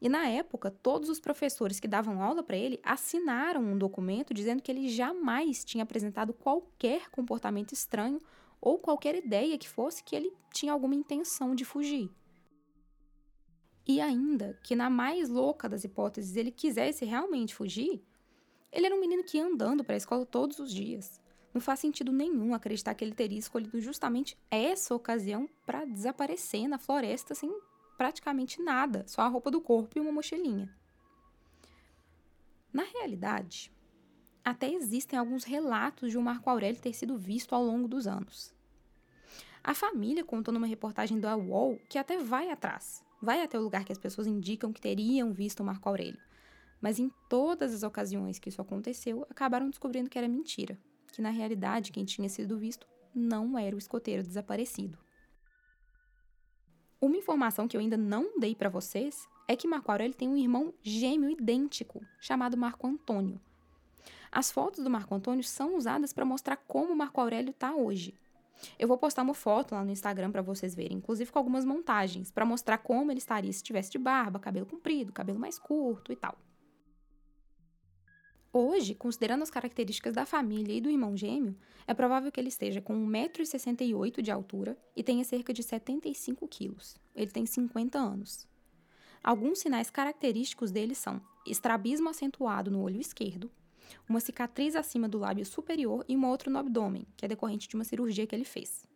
E 0.00 0.08
na 0.08 0.26
época, 0.28 0.70
todos 0.70 1.08
os 1.08 1.18
professores 1.18 1.80
que 1.80 1.88
davam 1.88 2.22
aula 2.22 2.42
para 2.42 2.56
ele 2.56 2.80
assinaram 2.82 3.62
um 3.62 3.78
documento 3.78 4.34
dizendo 4.34 4.62
que 4.62 4.70
ele 4.70 4.88
jamais 4.88 5.64
tinha 5.64 5.84
apresentado 5.84 6.32
qualquer 6.32 7.10
comportamento 7.10 7.72
estranho 7.72 8.20
ou 8.66 8.80
qualquer 8.80 9.14
ideia 9.14 9.56
que 9.56 9.68
fosse 9.68 10.02
que 10.02 10.16
ele 10.16 10.32
tinha 10.52 10.72
alguma 10.72 10.96
intenção 10.96 11.54
de 11.54 11.64
fugir. 11.64 12.10
E 13.86 14.00
ainda 14.00 14.58
que, 14.60 14.74
na 14.74 14.90
mais 14.90 15.28
louca 15.28 15.68
das 15.68 15.84
hipóteses, 15.84 16.34
ele 16.34 16.50
quisesse 16.50 17.04
realmente 17.04 17.54
fugir, 17.54 18.02
ele 18.72 18.86
era 18.86 18.94
um 18.96 19.00
menino 19.00 19.22
que 19.22 19.36
ia 19.36 19.46
andando 19.46 19.84
para 19.84 19.94
a 19.94 19.96
escola 19.96 20.26
todos 20.26 20.58
os 20.58 20.74
dias. 20.74 21.20
Não 21.54 21.60
faz 21.60 21.78
sentido 21.78 22.10
nenhum 22.10 22.54
acreditar 22.54 22.92
que 22.96 23.04
ele 23.04 23.14
teria 23.14 23.38
escolhido 23.38 23.80
justamente 23.80 24.36
essa 24.50 24.96
ocasião 24.96 25.48
para 25.64 25.84
desaparecer 25.84 26.66
na 26.66 26.76
floresta 26.76 27.36
sem 27.36 27.56
praticamente 27.96 28.60
nada, 28.60 29.04
só 29.06 29.22
a 29.22 29.28
roupa 29.28 29.48
do 29.48 29.60
corpo 29.60 29.96
e 29.96 30.00
uma 30.00 30.10
mochilinha. 30.10 30.76
Na 32.72 32.82
realidade, 32.82 33.72
até 34.44 34.68
existem 34.68 35.16
alguns 35.16 35.44
relatos 35.44 36.10
de 36.10 36.18
o 36.18 36.20
Marco 36.20 36.50
Aurélio 36.50 36.82
ter 36.82 36.94
sido 36.94 37.16
visto 37.16 37.54
ao 37.54 37.62
longo 37.62 37.86
dos 37.86 38.08
anos. 38.08 38.55
A 39.66 39.74
família 39.74 40.22
contou 40.22 40.54
numa 40.54 40.66
reportagem 40.68 41.18
do 41.18 41.26
UOL 41.26 41.76
que 41.88 41.98
até 41.98 42.16
vai 42.16 42.52
atrás, 42.52 43.04
vai 43.20 43.42
até 43.42 43.58
o 43.58 43.62
lugar 43.62 43.84
que 43.84 43.90
as 43.90 43.98
pessoas 43.98 44.28
indicam 44.28 44.72
que 44.72 44.80
teriam 44.80 45.32
visto 45.32 45.58
o 45.58 45.64
Marco 45.64 45.88
Aurélio. 45.88 46.20
Mas 46.80 47.00
em 47.00 47.10
todas 47.28 47.74
as 47.74 47.82
ocasiões 47.82 48.38
que 48.38 48.48
isso 48.48 48.62
aconteceu, 48.62 49.26
acabaram 49.28 49.68
descobrindo 49.68 50.08
que 50.08 50.16
era 50.16 50.28
mentira, 50.28 50.78
que 51.12 51.20
na 51.20 51.30
realidade 51.30 51.90
quem 51.90 52.04
tinha 52.04 52.28
sido 52.28 52.56
visto 52.56 52.86
não 53.12 53.58
era 53.58 53.74
o 53.74 53.78
escoteiro 53.78 54.22
desaparecido. 54.22 54.96
Uma 57.00 57.16
informação 57.16 57.66
que 57.66 57.76
eu 57.76 57.80
ainda 57.80 57.96
não 57.96 58.38
dei 58.38 58.54
para 58.54 58.68
vocês 58.68 59.26
é 59.48 59.56
que 59.56 59.66
Marco 59.66 59.90
Aurélio 59.90 60.14
tem 60.14 60.28
um 60.28 60.36
irmão 60.36 60.72
gêmeo 60.80 61.28
idêntico, 61.28 62.06
chamado 62.20 62.56
Marco 62.56 62.86
Antônio. 62.86 63.40
As 64.30 64.52
fotos 64.52 64.84
do 64.84 64.90
Marco 64.90 65.12
Antônio 65.12 65.42
são 65.42 65.76
usadas 65.76 66.12
para 66.12 66.24
mostrar 66.24 66.56
como 66.56 66.94
Marco 66.94 67.20
Aurélio 67.20 67.50
está 67.50 67.74
hoje. 67.74 68.14
Eu 68.78 68.88
vou 68.88 68.98
postar 68.98 69.22
uma 69.22 69.34
foto 69.34 69.74
lá 69.74 69.84
no 69.84 69.90
Instagram 69.90 70.30
para 70.30 70.42
vocês 70.42 70.74
verem, 70.74 70.98
inclusive 70.98 71.30
com 71.30 71.38
algumas 71.38 71.64
montagens, 71.64 72.30
para 72.30 72.44
mostrar 72.44 72.78
como 72.78 73.10
ele 73.10 73.18
estaria 73.18 73.52
se 73.52 73.62
tivesse 73.62 73.90
de 73.90 73.98
barba, 73.98 74.38
cabelo 74.38 74.66
comprido, 74.66 75.12
cabelo 75.12 75.38
mais 75.38 75.58
curto 75.58 76.12
e 76.12 76.16
tal. 76.16 76.38
Hoje, 78.52 78.94
considerando 78.94 79.42
as 79.42 79.50
características 79.50 80.14
da 80.14 80.24
família 80.24 80.72
e 80.72 80.80
do 80.80 80.88
irmão 80.88 81.14
gêmeo, 81.14 81.54
é 81.86 81.92
provável 81.92 82.32
que 82.32 82.40
ele 82.40 82.48
esteja 82.48 82.80
com 82.80 82.94
1,68m 83.06 84.22
de 84.22 84.30
altura 84.30 84.78
e 84.96 85.02
tenha 85.02 85.22
cerca 85.24 85.52
de 85.52 85.62
75 85.62 86.48
quilos. 86.48 86.96
Ele 87.14 87.30
tem 87.30 87.44
50 87.44 87.98
anos. 87.98 88.48
Alguns 89.22 89.58
sinais 89.58 89.90
característicos 89.90 90.70
dele 90.70 90.94
são 90.94 91.20
estrabismo 91.46 92.08
acentuado 92.08 92.70
no 92.70 92.80
olho 92.80 92.98
esquerdo, 92.98 93.50
uma 94.08 94.20
cicatriz 94.20 94.76
acima 94.76 95.08
do 95.08 95.18
lábio 95.18 95.44
superior 95.44 96.04
e 96.08 96.14
uma 96.14 96.28
outra 96.28 96.50
no 96.50 96.58
abdômen, 96.58 97.06
que 97.16 97.24
é 97.24 97.28
decorrente 97.28 97.68
de 97.68 97.74
uma 97.74 97.84
cirurgia 97.84 98.26
que 98.26 98.34
ele 98.34 98.44
fez. 98.44 98.86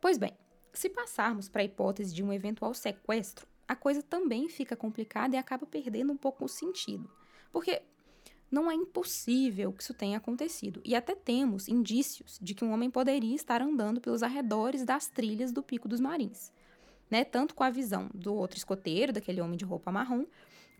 Pois 0.00 0.18
bem, 0.18 0.36
se 0.72 0.88
passarmos 0.88 1.48
para 1.48 1.62
a 1.62 1.64
hipótese 1.64 2.14
de 2.14 2.22
um 2.22 2.32
eventual 2.32 2.74
sequestro, 2.74 3.46
a 3.66 3.74
coisa 3.74 4.02
também 4.02 4.48
fica 4.48 4.76
complicada 4.76 5.34
e 5.34 5.38
acaba 5.38 5.66
perdendo 5.66 6.12
um 6.12 6.16
pouco 6.16 6.44
o 6.44 6.48
sentido. 6.48 7.10
Porque 7.50 7.82
não 8.50 8.70
é 8.70 8.74
impossível 8.74 9.72
que 9.72 9.82
isso 9.82 9.94
tenha 9.94 10.18
acontecido, 10.18 10.80
e 10.84 10.94
até 10.94 11.14
temos 11.14 11.66
indícios 11.66 12.38
de 12.40 12.54
que 12.54 12.64
um 12.64 12.72
homem 12.72 12.90
poderia 12.90 13.34
estar 13.34 13.60
andando 13.60 14.00
pelos 14.00 14.22
arredores 14.22 14.84
das 14.84 15.08
trilhas 15.08 15.50
do 15.50 15.62
Pico 15.62 15.88
dos 15.88 16.00
Marins, 16.00 16.52
né? 17.10 17.24
Tanto 17.24 17.54
com 17.54 17.64
a 17.64 17.70
visão 17.70 18.08
do 18.14 18.34
outro 18.34 18.56
escoteiro, 18.56 19.12
daquele 19.12 19.40
homem 19.40 19.56
de 19.56 19.64
roupa 19.64 19.90
marrom, 19.90 20.24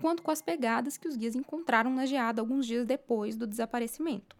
quanto 0.00 0.22
com 0.22 0.30
as 0.30 0.42
pegadas 0.42 0.96
que 0.96 1.08
os 1.08 1.16
guias 1.16 1.34
encontraram 1.34 1.90
na 1.90 2.06
geada 2.06 2.40
alguns 2.40 2.66
dias 2.66 2.84
depois 2.84 3.36
do 3.36 3.46
desaparecimento. 3.46 4.36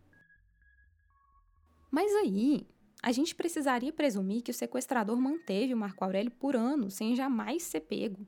Mas 1.90 2.12
aí, 2.14 2.66
a 3.02 3.12
gente 3.12 3.34
precisaria 3.34 3.92
presumir 3.92 4.42
que 4.42 4.50
o 4.50 4.54
sequestrador 4.54 5.16
manteve 5.20 5.72
o 5.72 5.76
Marco 5.76 6.04
Aurélio 6.04 6.30
por 6.30 6.56
anos 6.56 6.94
sem 6.94 7.14
jamais 7.14 7.62
ser 7.62 7.80
pego. 7.80 8.26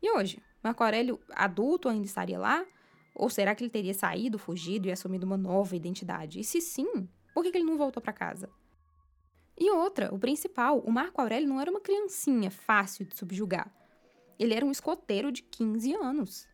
E 0.00 0.10
hoje, 0.10 0.42
Marco 0.62 0.82
Aurélio 0.82 1.20
adulto 1.30 1.88
ainda 1.88 2.06
estaria 2.06 2.38
lá? 2.38 2.64
Ou 3.14 3.28
será 3.28 3.54
que 3.54 3.62
ele 3.62 3.70
teria 3.70 3.92
saído, 3.92 4.38
fugido 4.38 4.88
e 4.88 4.92
assumido 4.92 5.26
uma 5.26 5.36
nova 5.36 5.76
identidade? 5.76 6.40
E 6.40 6.44
se 6.44 6.60
sim, 6.60 7.08
por 7.34 7.42
que 7.42 7.56
ele 7.56 7.64
não 7.64 7.76
voltou 7.76 8.02
para 8.02 8.12
casa? 8.12 8.48
E 9.58 9.70
outra, 9.70 10.12
o 10.14 10.18
principal, 10.18 10.78
o 10.80 10.90
Marco 10.90 11.20
Aurélio 11.20 11.48
não 11.48 11.60
era 11.60 11.70
uma 11.70 11.80
criancinha 11.80 12.50
fácil 12.50 13.04
de 13.04 13.16
subjugar. 13.16 13.70
Ele 14.38 14.54
era 14.54 14.64
um 14.64 14.70
escoteiro 14.70 15.30
de 15.30 15.42
15 15.42 15.94
anos 15.94 16.48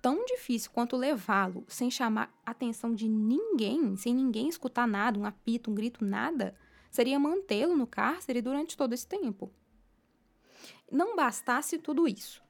tão 0.00 0.24
difícil 0.24 0.70
quanto 0.70 0.96
levá-lo 0.96 1.64
sem 1.68 1.90
chamar 1.90 2.32
atenção 2.44 2.94
de 2.94 3.08
ninguém, 3.08 3.96
sem 3.96 4.14
ninguém 4.14 4.48
escutar 4.48 4.86
nada, 4.86 5.18
um 5.18 5.24
apito, 5.24 5.70
um 5.70 5.74
grito, 5.74 6.04
nada, 6.04 6.54
seria 6.90 7.18
mantê-lo 7.18 7.76
no 7.76 7.86
cárcere 7.86 8.42
durante 8.42 8.76
todo 8.76 8.92
esse 8.92 9.06
tempo. 9.06 9.52
Não 10.90 11.14
bastasse 11.14 11.78
tudo 11.78 12.08
isso. 12.08 12.42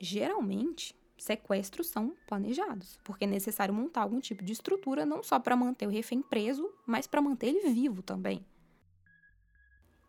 Geralmente, 0.00 0.96
sequestros 1.16 1.88
são 1.88 2.14
planejados, 2.26 2.98
porque 3.04 3.24
é 3.24 3.28
necessário 3.28 3.74
montar 3.74 4.02
algum 4.02 4.20
tipo 4.20 4.44
de 4.44 4.52
estrutura 4.52 5.04
não 5.04 5.22
só 5.22 5.38
para 5.38 5.56
manter 5.56 5.86
o 5.86 5.90
refém 5.90 6.22
preso, 6.22 6.72
mas 6.86 7.06
para 7.06 7.22
manter 7.22 7.48
ele 7.48 7.70
vivo 7.70 8.02
também. 8.02 8.44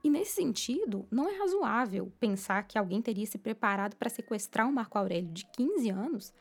E 0.04 0.10
nesse 0.10 0.34
sentido, 0.34 1.08
não 1.10 1.28
é 1.28 1.36
razoável 1.36 2.12
pensar 2.20 2.68
que 2.68 2.78
alguém 2.78 3.02
teria 3.02 3.26
se 3.26 3.40
preparado 3.40 3.96
para 3.96 4.10
sequestrar 4.10 4.68
um 4.68 4.72
Marco 4.72 4.98
Aurélio 4.98 5.32
de 5.32 5.46
15 5.48 5.90
anos 5.90 6.34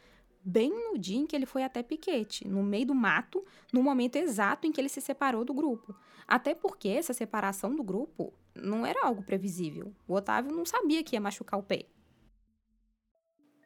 bem 0.44 0.70
no 0.70 0.98
dia 0.98 1.16
em 1.16 1.26
que 1.26 1.34
ele 1.34 1.46
foi 1.46 1.62
até 1.62 1.82
Piquete, 1.82 2.46
no 2.46 2.62
meio 2.62 2.86
do 2.86 2.94
mato, 2.94 3.44
no 3.72 3.82
momento 3.82 4.16
exato 4.16 4.66
em 4.66 4.72
que 4.72 4.80
ele 4.80 4.88
se 4.88 5.00
separou 5.00 5.44
do 5.44 5.54
grupo. 5.54 5.94
Até 6.28 6.54
porque 6.54 6.88
essa 6.88 7.14
separação 7.14 7.74
do 7.74 7.82
grupo 7.82 8.32
não 8.54 8.84
era 8.84 9.06
algo 9.06 9.22
previsível. 9.22 9.92
O 10.06 10.14
Otávio 10.14 10.54
não 10.54 10.66
sabia 10.66 11.02
que 11.02 11.16
ia 11.16 11.20
machucar 11.20 11.58
o 11.58 11.62
pé. 11.62 11.86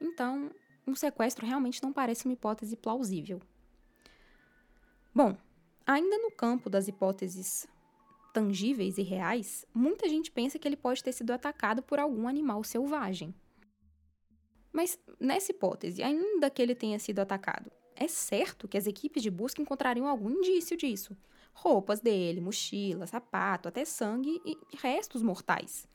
Então, 0.00 0.50
um 0.86 0.94
sequestro 0.94 1.44
realmente 1.44 1.82
não 1.82 1.92
parece 1.92 2.24
uma 2.24 2.32
hipótese 2.32 2.76
plausível. 2.76 3.40
Bom, 5.12 5.36
ainda 5.84 6.16
no 6.18 6.30
campo 6.30 6.70
das 6.70 6.86
hipóteses 6.86 7.66
tangíveis 8.32 8.98
e 8.98 9.02
reais, 9.02 9.66
muita 9.74 10.08
gente 10.08 10.30
pensa 10.30 10.58
que 10.58 10.68
ele 10.68 10.76
pode 10.76 11.02
ter 11.02 11.12
sido 11.12 11.32
atacado 11.32 11.82
por 11.82 11.98
algum 11.98 12.28
animal 12.28 12.62
selvagem. 12.62 13.34
Mas, 14.72 14.98
nessa 15.18 15.52
hipótese, 15.52 16.02
ainda 16.02 16.50
que 16.50 16.60
ele 16.60 16.74
tenha 16.74 16.98
sido 16.98 17.20
atacado, 17.20 17.70
é 17.94 18.06
certo 18.06 18.68
que 18.68 18.78
as 18.78 18.86
equipes 18.86 19.22
de 19.22 19.30
busca 19.30 19.60
encontrariam 19.60 20.06
algum 20.06 20.30
indício 20.30 20.76
disso. 20.76 21.16
Roupas 21.52 22.00
dele, 22.00 22.40
mochila, 22.40 23.06
sapato, 23.06 23.68
até 23.68 23.84
sangue 23.84 24.40
e 24.44 24.56
restos 24.76 25.22
mortais. 25.22 25.88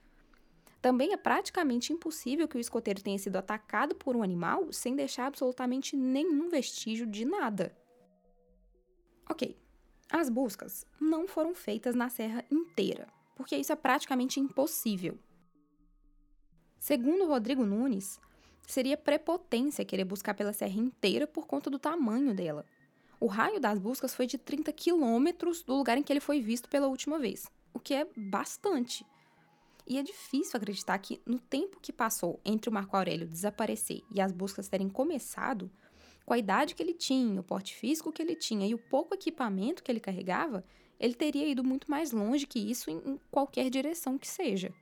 Também 0.82 1.14
é 1.14 1.18
praticamente 1.18 1.94
impossível 1.94 2.46
que 2.46 2.58
o 2.58 2.60
escoteiro 2.60 3.02
tenha 3.02 3.18
sido 3.18 3.38
atacado 3.38 3.96
por 3.96 4.18
um 4.18 4.22
animal 4.22 4.74
sem 4.74 4.94
deixar 4.94 5.28
absolutamente 5.28 5.96
nenhum 5.96 6.50
vestígio 6.50 7.08
de 7.08 7.24
nada. 7.24 7.74
Ok, 9.30 9.58
as 10.12 10.28
buscas 10.28 10.86
não 11.00 11.26
foram 11.26 11.56
feitas 11.56 11.96
na 11.96 12.10
serra 12.10 12.44
inteira, 12.52 13.08
porque 13.34 13.56
isso 13.56 13.72
é 13.72 13.76
praticamente 13.78 14.42
impossível. 14.42 15.18
Segundo 16.78 17.28
Rodrigo 17.28 17.66
Nunes, 17.66 18.20
seria 18.68 18.98
prepotência 18.98 19.86
querer 19.86 20.06
buscar 20.06 20.34
pela 20.34 20.54
serra 20.54 20.80
inteira 20.80 21.28
por 21.28 21.46
conta 21.46 21.70
do 21.70 21.80
tamanho 21.80 22.34
dela. 22.34 22.66
O 23.20 23.28
raio 23.28 23.60
das 23.60 23.80
buscas 23.80 24.14
foi 24.14 24.26
de 24.26 24.38
30 24.38 24.72
quilômetros 24.74 25.64
do 25.64 25.76
lugar 25.76 25.98
em 25.98 26.04
que 26.04 26.12
ele 26.12 26.20
foi 26.20 26.42
visto 26.42 26.68
pela 26.68 26.88
última 26.88 27.18
vez, 27.18 27.46
o 27.74 27.80
que 27.80 27.94
é 27.94 28.08
bastante. 28.18 29.06
E 29.88 29.98
é 29.98 30.04
difícil 30.04 30.58
acreditar 30.58 30.98
que, 30.98 31.22
no 31.26 31.40
tempo 31.40 31.80
que 31.82 31.92
passou 31.92 32.40
entre 32.44 32.70
o 32.70 32.74
Marco 32.74 32.96
Aurélio 32.96 33.28
desaparecer 33.28 34.02
e 34.14 34.22
as 34.22 34.32
buscas 34.32 34.68
terem 34.68 34.90
começado, 34.90 35.70
com 36.26 36.34
a 36.34 36.38
idade 36.38 36.74
que 36.74 36.82
ele 36.82 36.94
tinha, 36.94 37.42
o 37.42 37.44
porte 37.44 37.76
físico 37.76 38.12
que 38.12 38.22
ele 38.22 38.36
tinha 38.36 38.68
e 38.68 38.74
o 38.74 38.78
pouco 38.78 39.14
equipamento 39.14 39.84
que 39.84 39.92
ele 39.92 40.00
carregava, 40.00 40.64
ele 41.00 41.14
teria 41.14 41.48
ido 41.48 41.64
muito 41.64 41.92
mais 41.92 42.12
longe 42.12 42.48
que 42.48 42.60
isso 42.60 42.90
em 42.90 43.20
qualquer 43.30 43.70
direção 43.70 44.18
que 44.18 44.28
seja. 44.28 44.74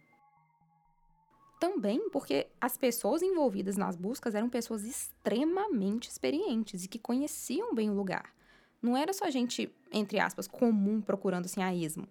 Também 1.62 2.10
porque 2.10 2.47
as 2.60 2.76
pessoas 2.76 3.21
envolvidas 3.21 3.78
nas 3.78 3.95
buscas 3.95 4.34
eram 4.34 4.50
pessoas 4.50 4.84
extremamente 4.84 6.10
experientes 6.10 6.84
e 6.84 6.88
que 6.88 6.97
conheciam 6.97 7.76
bem 7.76 7.88
o 7.88 7.93
lugar. 7.93 8.34
Não 8.82 8.97
era 8.97 9.13
só 9.13 9.30
gente, 9.30 9.71
entre 9.91 10.19
aspas, 10.19 10.47
comum 10.47 11.00
procurando 11.00 11.45
assim 11.45 11.62
a 11.62 11.71
esmo. 11.71 12.08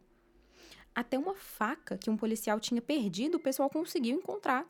Até 0.94 1.18
uma 1.18 1.34
faca 1.34 1.98
que 1.98 2.08
um 2.08 2.16
policial 2.16 2.60
tinha 2.60 2.80
perdido, 2.80 3.38
o 3.38 3.40
pessoal 3.40 3.68
conseguiu 3.68 4.16
encontrar. 4.16 4.64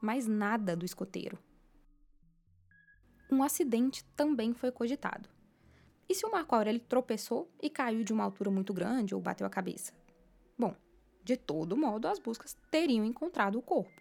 Mas 0.00 0.26
nada 0.26 0.74
do 0.74 0.86
escoteiro. 0.86 1.38
Um 3.30 3.42
acidente 3.42 4.02
também 4.16 4.54
foi 4.54 4.72
cogitado. 4.72 5.28
E 6.08 6.14
se 6.14 6.24
o 6.24 6.32
Marco 6.32 6.54
Aurélio 6.54 6.80
tropeçou 6.80 7.52
e 7.60 7.68
caiu 7.68 8.02
de 8.02 8.14
uma 8.14 8.24
altura 8.24 8.50
muito 8.50 8.72
grande 8.72 9.14
ou 9.14 9.20
bateu 9.20 9.46
a 9.46 9.50
cabeça? 9.50 9.92
Bom, 10.58 10.74
de 11.28 11.36
todo 11.36 11.76
modo, 11.76 12.08
as 12.08 12.18
buscas 12.18 12.56
teriam 12.70 13.04
encontrado 13.04 13.58
o 13.58 13.62
corpo. 13.62 14.00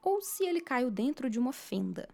Ou 0.00 0.22
se 0.22 0.44
ele 0.44 0.60
caiu 0.60 0.92
dentro 0.92 1.28
de 1.28 1.40
uma 1.40 1.52
fenda? 1.52 2.08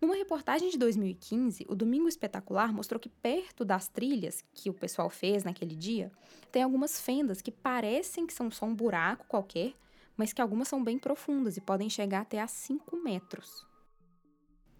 Numa 0.00 0.14
reportagem 0.14 0.70
de 0.70 0.78
2015, 0.78 1.66
o 1.68 1.74
Domingo 1.74 2.06
Espetacular 2.06 2.72
mostrou 2.72 3.00
que 3.00 3.08
perto 3.08 3.64
das 3.64 3.88
trilhas 3.88 4.44
que 4.54 4.70
o 4.70 4.74
pessoal 4.74 5.10
fez 5.10 5.42
naquele 5.42 5.74
dia, 5.74 6.12
tem 6.52 6.62
algumas 6.62 7.00
fendas 7.00 7.42
que 7.42 7.50
parecem 7.50 8.24
que 8.24 8.32
são 8.32 8.52
só 8.52 8.66
um 8.66 8.74
buraco 8.74 9.26
qualquer, 9.26 9.74
mas 10.16 10.32
que 10.32 10.40
algumas 10.40 10.68
são 10.68 10.82
bem 10.82 11.00
profundas 11.00 11.56
e 11.56 11.60
podem 11.60 11.90
chegar 11.90 12.20
até 12.20 12.40
a 12.40 12.46
5 12.46 12.96
metros. 12.98 13.66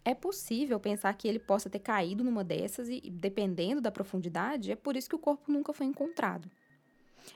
É 0.04 0.14
possível 0.14 0.78
pensar 0.78 1.12
que 1.14 1.26
ele 1.26 1.40
possa 1.40 1.68
ter 1.68 1.80
caído 1.80 2.22
numa 2.22 2.44
dessas 2.44 2.88
e, 2.88 3.00
dependendo 3.10 3.80
da 3.80 3.90
profundidade, 3.90 4.70
é 4.70 4.76
por 4.76 4.96
isso 4.96 5.08
que 5.08 5.16
o 5.16 5.18
corpo 5.18 5.50
nunca 5.50 5.72
foi 5.72 5.86
encontrado. 5.86 6.48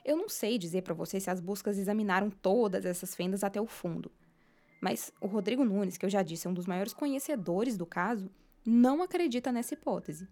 Eu 0.05 0.17
não 0.17 0.29
sei 0.29 0.59
dizer 0.59 0.83
para 0.83 0.95
você 0.95 1.19
se 1.19 1.31
as 1.31 1.41
buscas 1.41 1.79
examinaram 1.79 2.31
todas 2.31 2.85
essas 2.85 3.15
fendas 3.15 3.43
até 3.43 3.61
o 3.61 3.67
fundo, 3.67 4.11
mas 4.81 5.13
o 5.21 5.27
Rodrigo 5.27 5.65
Nunes, 5.65 5.97
que 5.97 6.05
eu 6.05 6.11
já 6.11 6.23
disse 6.23 6.47
é 6.47 6.51
um 6.51 6.55
dos 6.55 6.67
maiores 6.67 6.93
conhecedores 6.93 7.77
do 7.77 7.87
caso, 7.87 8.31
não 8.65 9.03
acredita 9.03 9.51
nessa 9.51 9.75
hipótese. 9.75 10.29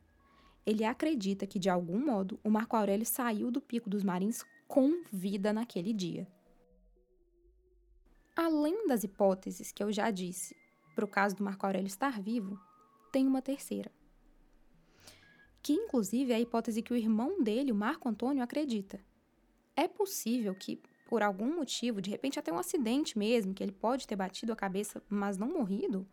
Ele 0.67 0.85
acredita 0.85 1.47
que, 1.47 1.59
de 1.59 1.69
algum 1.69 1.99
modo, 1.99 2.39
o 2.43 2.51
Marco 2.51 2.77
Aurélio 2.77 3.05
saiu 3.05 3.51
do 3.51 3.61
Pico 3.61 3.91
dos 3.91 4.03
Marins 4.03 4.45
com 4.67 5.03
vida 5.13 5.53
naquele 5.53 5.93
dia. 5.93 6.27
Além 8.35 8.87
das 8.87 9.05
hipóteses 9.05 9.71
que 9.71 9.83
eu 9.83 9.93
já 9.93 10.11
disse 10.11 10.57
para 10.95 11.05
o 11.05 11.09
caso 11.09 11.37
do 11.37 11.45
Marco 11.45 11.67
Aurélio 11.67 11.87
estar 11.87 12.21
vivo, 12.21 12.59
tem 13.13 13.27
uma 13.27 13.43
terceira. 13.43 13.93
Que, 15.63 15.73
inclusive, 15.73 16.33
é 16.33 16.37
a 16.37 16.41
hipótese 16.41 16.83
que 16.83 16.93
o 16.93 16.97
irmão 16.97 17.43
dele, 17.43 17.73
o 17.73 17.75
Marco 17.77 18.09
Antônio, 18.09 18.43
acredita. 18.43 19.01
É 19.77 19.89
possível 19.89 20.55
que, 20.55 20.81
por 21.07 21.23
algum 21.23 21.57
motivo, 21.57 22.01
de 22.01 22.11
repente 22.11 22.39
até 22.39 22.53
um 22.53 22.59
acidente 22.59 23.19
mesmo, 23.19 23.55
que 23.55 23.63
ele 23.63 23.73
pode 23.73 24.07
ter 24.07 24.17
batido 24.17 24.53
a 24.53 24.57
cabeça, 24.57 25.03
mas 25.09 25.37
não 25.37 25.49
morrido, 25.49 26.07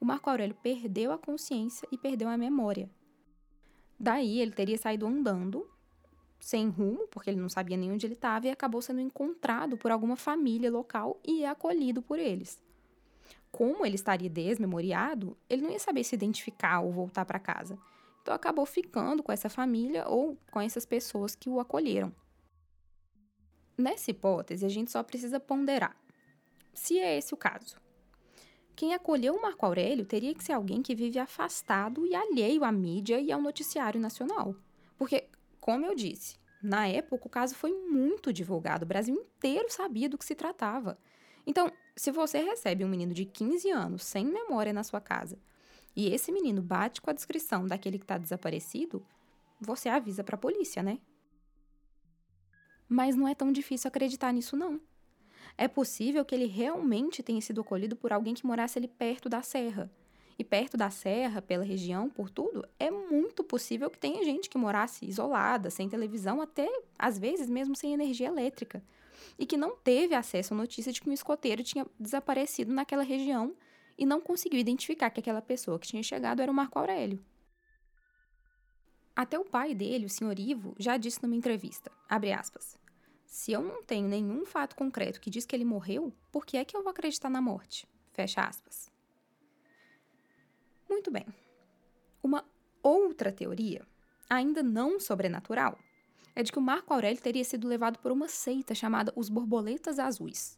o 0.00 0.04
Marco 0.04 0.28
Aurélio 0.28 0.56
perdeu 0.62 1.12
a 1.12 1.18
consciência 1.18 1.88
e 1.90 1.98
perdeu 1.98 2.28
a 2.28 2.36
memória. 2.36 2.90
Daí 3.98 4.40
ele 4.40 4.52
teria 4.52 4.76
saído 4.76 5.06
andando, 5.06 5.68
sem 6.38 6.68
rumo, 6.68 7.06
porque 7.08 7.30
ele 7.30 7.40
não 7.40 7.48
sabia 7.48 7.76
nem 7.76 7.90
onde 7.90 8.06
ele 8.06 8.14
estava, 8.14 8.46
e 8.46 8.50
acabou 8.50 8.82
sendo 8.82 9.00
encontrado 9.00 9.76
por 9.76 9.90
alguma 9.90 10.16
família 10.16 10.70
local 10.70 11.18
e 11.24 11.44
acolhido 11.44 12.02
por 12.02 12.18
eles. 12.18 12.62
Como 13.50 13.86
ele 13.86 13.94
estaria 13.94 14.28
desmemoriado, 14.28 15.36
ele 15.48 15.62
não 15.62 15.70
ia 15.70 15.78
saber 15.78 16.04
se 16.04 16.14
identificar 16.14 16.80
ou 16.80 16.92
voltar 16.92 17.24
para 17.24 17.38
casa. 17.38 17.78
Então 18.20 18.34
acabou 18.34 18.66
ficando 18.66 19.22
com 19.22 19.30
essa 19.30 19.48
família 19.48 20.08
ou 20.08 20.36
com 20.50 20.60
essas 20.60 20.84
pessoas 20.84 21.34
que 21.34 21.48
o 21.48 21.60
acolheram. 21.60 22.12
Nessa 23.76 24.10
hipótese, 24.10 24.64
a 24.64 24.68
gente 24.68 24.90
só 24.90 25.02
precisa 25.02 25.40
ponderar. 25.40 25.96
Se 26.72 26.98
é 26.98 27.18
esse 27.18 27.34
o 27.34 27.36
caso, 27.36 27.76
quem 28.76 28.94
acolheu 28.94 29.34
o 29.34 29.42
Marco 29.42 29.64
Aurélio 29.64 30.04
teria 30.04 30.34
que 30.34 30.42
ser 30.42 30.52
alguém 30.52 30.82
que 30.82 30.94
vive 30.94 31.18
afastado 31.18 32.06
e 32.06 32.14
alheio 32.14 32.64
à 32.64 32.72
mídia 32.72 33.20
e 33.20 33.30
ao 33.30 33.40
noticiário 33.40 34.00
nacional. 34.00 34.56
Porque, 34.96 35.28
como 35.60 35.86
eu 35.86 35.94
disse, 35.94 36.36
na 36.62 36.88
época 36.88 37.26
o 37.26 37.30
caso 37.30 37.54
foi 37.54 37.72
muito 37.72 38.32
divulgado, 38.32 38.84
o 38.84 38.88
Brasil 38.88 39.14
inteiro 39.14 39.70
sabia 39.70 40.08
do 40.08 40.18
que 40.18 40.24
se 40.24 40.34
tratava. 40.34 40.98
Então, 41.46 41.70
se 41.94 42.10
você 42.10 42.38
recebe 42.38 42.84
um 42.84 42.88
menino 42.88 43.12
de 43.12 43.24
15 43.24 43.70
anos 43.70 44.04
sem 44.04 44.24
memória 44.24 44.72
na 44.72 44.82
sua 44.82 45.00
casa 45.00 45.38
e 45.94 46.12
esse 46.12 46.32
menino 46.32 46.62
bate 46.62 47.00
com 47.00 47.10
a 47.10 47.14
descrição 47.14 47.66
daquele 47.66 47.98
que 47.98 48.04
está 48.04 48.18
desaparecido, 48.18 49.06
você 49.60 49.88
avisa 49.88 50.24
para 50.24 50.34
a 50.34 50.38
polícia, 50.38 50.82
né? 50.82 50.98
Mas 52.88 53.16
não 53.16 53.26
é 53.26 53.34
tão 53.34 53.50
difícil 53.50 53.88
acreditar 53.88 54.32
nisso, 54.32 54.56
não. 54.56 54.80
É 55.56 55.68
possível 55.68 56.24
que 56.24 56.34
ele 56.34 56.46
realmente 56.46 57.22
tenha 57.22 57.40
sido 57.40 57.60
acolhido 57.60 57.96
por 57.96 58.12
alguém 58.12 58.34
que 58.34 58.46
morasse 58.46 58.78
ali 58.78 58.88
perto 58.88 59.28
da 59.28 59.42
serra. 59.42 59.90
E 60.36 60.42
perto 60.42 60.76
da 60.76 60.90
serra, 60.90 61.40
pela 61.40 61.62
região, 61.62 62.10
por 62.10 62.28
tudo, 62.28 62.66
é 62.78 62.90
muito 62.90 63.44
possível 63.44 63.88
que 63.88 63.98
tenha 63.98 64.24
gente 64.24 64.50
que 64.50 64.58
morasse 64.58 65.06
isolada, 65.06 65.70
sem 65.70 65.88
televisão, 65.88 66.42
até 66.42 66.68
às 66.98 67.18
vezes 67.18 67.48
mesmo 67.48 67.76
sem 67.76 67.92
energia 67.92 68.26
elétrica. 68.26 68.82
E 69.38 69.46
que 69.46 69.56
não 69.56 69.76
teve 69.76 70.14
acesso 70.14 70.52
à 70.52 70.56
notícia 70.56 70.92
de 70.92 71.00
que 71.00 71.08
um 71.08 71.12
escoteiro 71.12 71.62
tinha 71.62 71.86
desaparecido 71.98 72.72
naquela 72.72 73.04
região 73.04 73.54
e 73.96 74.04
não 74.04 74.20
conseguiu 74.20 74.58
identificar 74.58 75.10
que 75.10 75.20
aquela 75.20 75.40
pessoa 75.40 75.78
que 75.78 75.86
tinha 75.86 76.02
chegado 76.02 76.42
era 76.42 76.50
o 76.50 76.54
Marco 76.54 76.78
Aurélio. 76.80 77.24
Até 79.16 79.38
o 79.38 79.44
pai 79.44 79.74
dele, 79.74 80.06
o 80.06 80.10
senhor 80.10 80.38
Ivo, 80.38 80.74
já 80.78 80.96
disse 80.96 81.22
numa 81.22 81.36
entrevista, 81.36 81.90
aspas, 82.08 82.76
se 83.24 83.52
eu 83.52 83.62
não 83.62 83.82
tenho 83.82 84.08
nenhum 84.08 84.44
fato 84.44 84.74
concreto 84.74 85.20
que 85.20 85.30
diz 85.30 85.46
que 85.46 85.54
ele 85.54 85.64
morreu, 85.64 86.12
por 86.32 86.44
que 86.44 86.56
é 86.56 86.64
que 86.64 86.76
eu 86.76 86.82
vou 86.82 86.90
acreditar 86.90 87.30
na 87.30 87.40
morte? 87.40 87.86
Fecha 88.12 88.42
aspas. 88.42 88.90
Muito 90.88 91.10
bem. 91.10 91.26
Uma 92.22 92.44
outra 92.82 93.32
teoria, 93.32 93.86
ainda 94.28 94.62
não 94.62 94.98
sobrenatural, 94.98 95.78
é 96.34 96.42
de 96.42 96.50
que 96.50 96.58
o 96.58 96.62
Marco 96.62 96.92
Aurélio 96.92 97.20
teria 97.20 97.44
sido 97.44 97.68
levado 97.68 97.98
por 97.98 98.10
uma 98.10 98.28
seita 98.28 98.74
chamada 98.74 99.12
os 99.14 99.28
Borboletas 99.28 99.98
Azuis. 99.98 100.56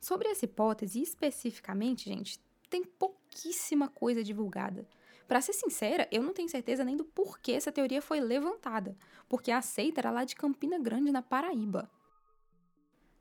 Sobre 0.00 0.28
essa 0.28 0.44
hipótese 0.44 1.02
especificamente, 1.02 2.04
gente, 2.04 2.38
tem 2.70 2.84
pouquíssima 2.84 3.88
coisa 3.88 4.22
divulgada. 4.22 4.86
Para 5.28 5.42
ser 5.42 5.52
sincera, 5.52 6.08
eu 6.10 6.22
não 6.22 6.32
tenho 6.32 6.48
certeza 6.48 6.82
nem 6.82 6.96
do 6.96 7.04
porquê 7.04 7.52
essa 7.52 7.70
teoria 7.70 8.00
foi 8.00 8.18
levantada, 8.18 8.96
porque 9.28 9.50
a 9.50 9.60
seita 9.60 10.00
era 10.00 10.10
lá 10.10 10.24
de 10.24 10.34
Campina 10.34 10.78
Grande, 10.78 11.12
na 11.12 11.20
Paraíba. 11.20 11.90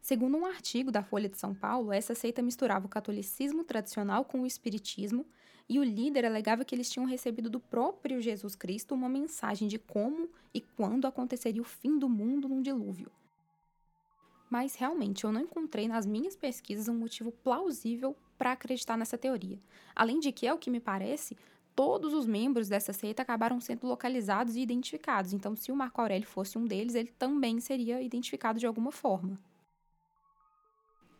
Segundo 0.01 0.37
um 0.37 0.45
artigo 0.45 0.89
da 0.89 1.03
Folha 1.03 1.27
de 1.27 1.37
São 1.37 1.53
Paulo, 1.53 1.91
essa 1.91 2.15
seita 2.15 2.41
misturava 2.41 2.85
o 2.85 2.89
catolicismo 2.89 3.65
tradicional 3.65 4.23
com 4.23 4.41
o 4.41 4.45
espiritismo, 4.45 5.25
e 5.67 5.79
o 5.79 5.83
líder 5.83 6.23
alegava 6.25 6.63
que 6.63 6.73
eles 6.73 6.89
tinham 6.89 7.05
recebido 7.05 7.49
do 7.49 7.59
próprio 7.59 8.21
Jesus 8.21 8.55
Cristo 8.55 8.95
uma 8.95 9.09
mensagem 9.09 9.67
de 9.67 9.77
como 9.77 10.29
e 10.53 10.61
quando 10.61 11.07
aconteceria 11.07 11.61
o 11.61 11.65
fim 11.65 11.99
do 11.99 12.07
mundo 12.07 12.47
num 12.47 12.61
dilúvio. 12.61 13.11
Mas 14.49 14.75
realmente 14.75 15.25
eu 15.25 15.31
não 15.33 15.41
encontrei 15.41 15.89
nas 15.89 16.05
minhas 16.05 16.37
pesquisas 16.37 16.87
um 16.87 16.97
motivo 16.97 17.33
plausível 17.33 18.15
para 18.37 18.53
acreditar 18.53 18.97
nessa 18.97 19.17
teoria. 19.17 19.59
Além 19.93 20.21
de 20.21 20.31
que, 20.31 20.47
é 20.47 20.53
o 20.53 20.57
que 20.57 20.69
me 20.69 20.79
parece, 20.79 21.35
todos 21.77 22.11
os 22.11 22.25
membros 22.25 22.67
dessa 22.67 22.91
seita 22.91 23.21
acabaram 23.21 23.61
sendo 23.61 23.85
localizados 23.85 24.55
e 24.55 24.61
identificados. 24.61 25.31
Então, 25.31 25.55
se 25.55 25.71
o 25.71 25.75
Marco 25.75 26.01
Aurélio 26.01 26.27
fosse 26.27 26.57
um 26.57 26.65
deles, 26.65 26.95
ele 26.95 27.11
também 27.11 27.59
seria 27.59 28.01
identificado 28.01 28.57
de 28.57 28.65
alguma 28.65 28.91
forma. 28.91 29.37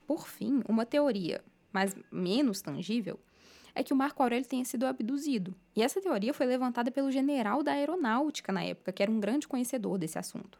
Por 0.07 0.27
fim, 0.27 0.63
uma 0.67 0.83
teoria, 0.83 1.43
mas 1.71 1.95
menos 2.11 2.59
tangível, 2.59 3.19
é 3.75 3.83
que 3.83 3.93
o 3.93 3.95
Marco 3.95 4.23
Aurélio 4.23 4.47
tenha 4.47 4.65
sido 4.65 4.87
abduzido. 4.87 5.53
E 5.75 5.83
essa 5.83 6.01
teoria 6.01 6.33
foi 6.33 6.47
levantada 6.47 6.89
pelo 6.89 7.11
general 7.11 7.61
da 7.61 7.73
aeronáutica 7.73 8.51
na 8.51 8.63
época, 8.63 8.91
que 8.91 9.03
era 9.03 9.11
um 9.11 9.19
grande 9.19 9.47
conhecedor 9.47 9.99
desse 9.99 10.17
assunto. 10.17 10.59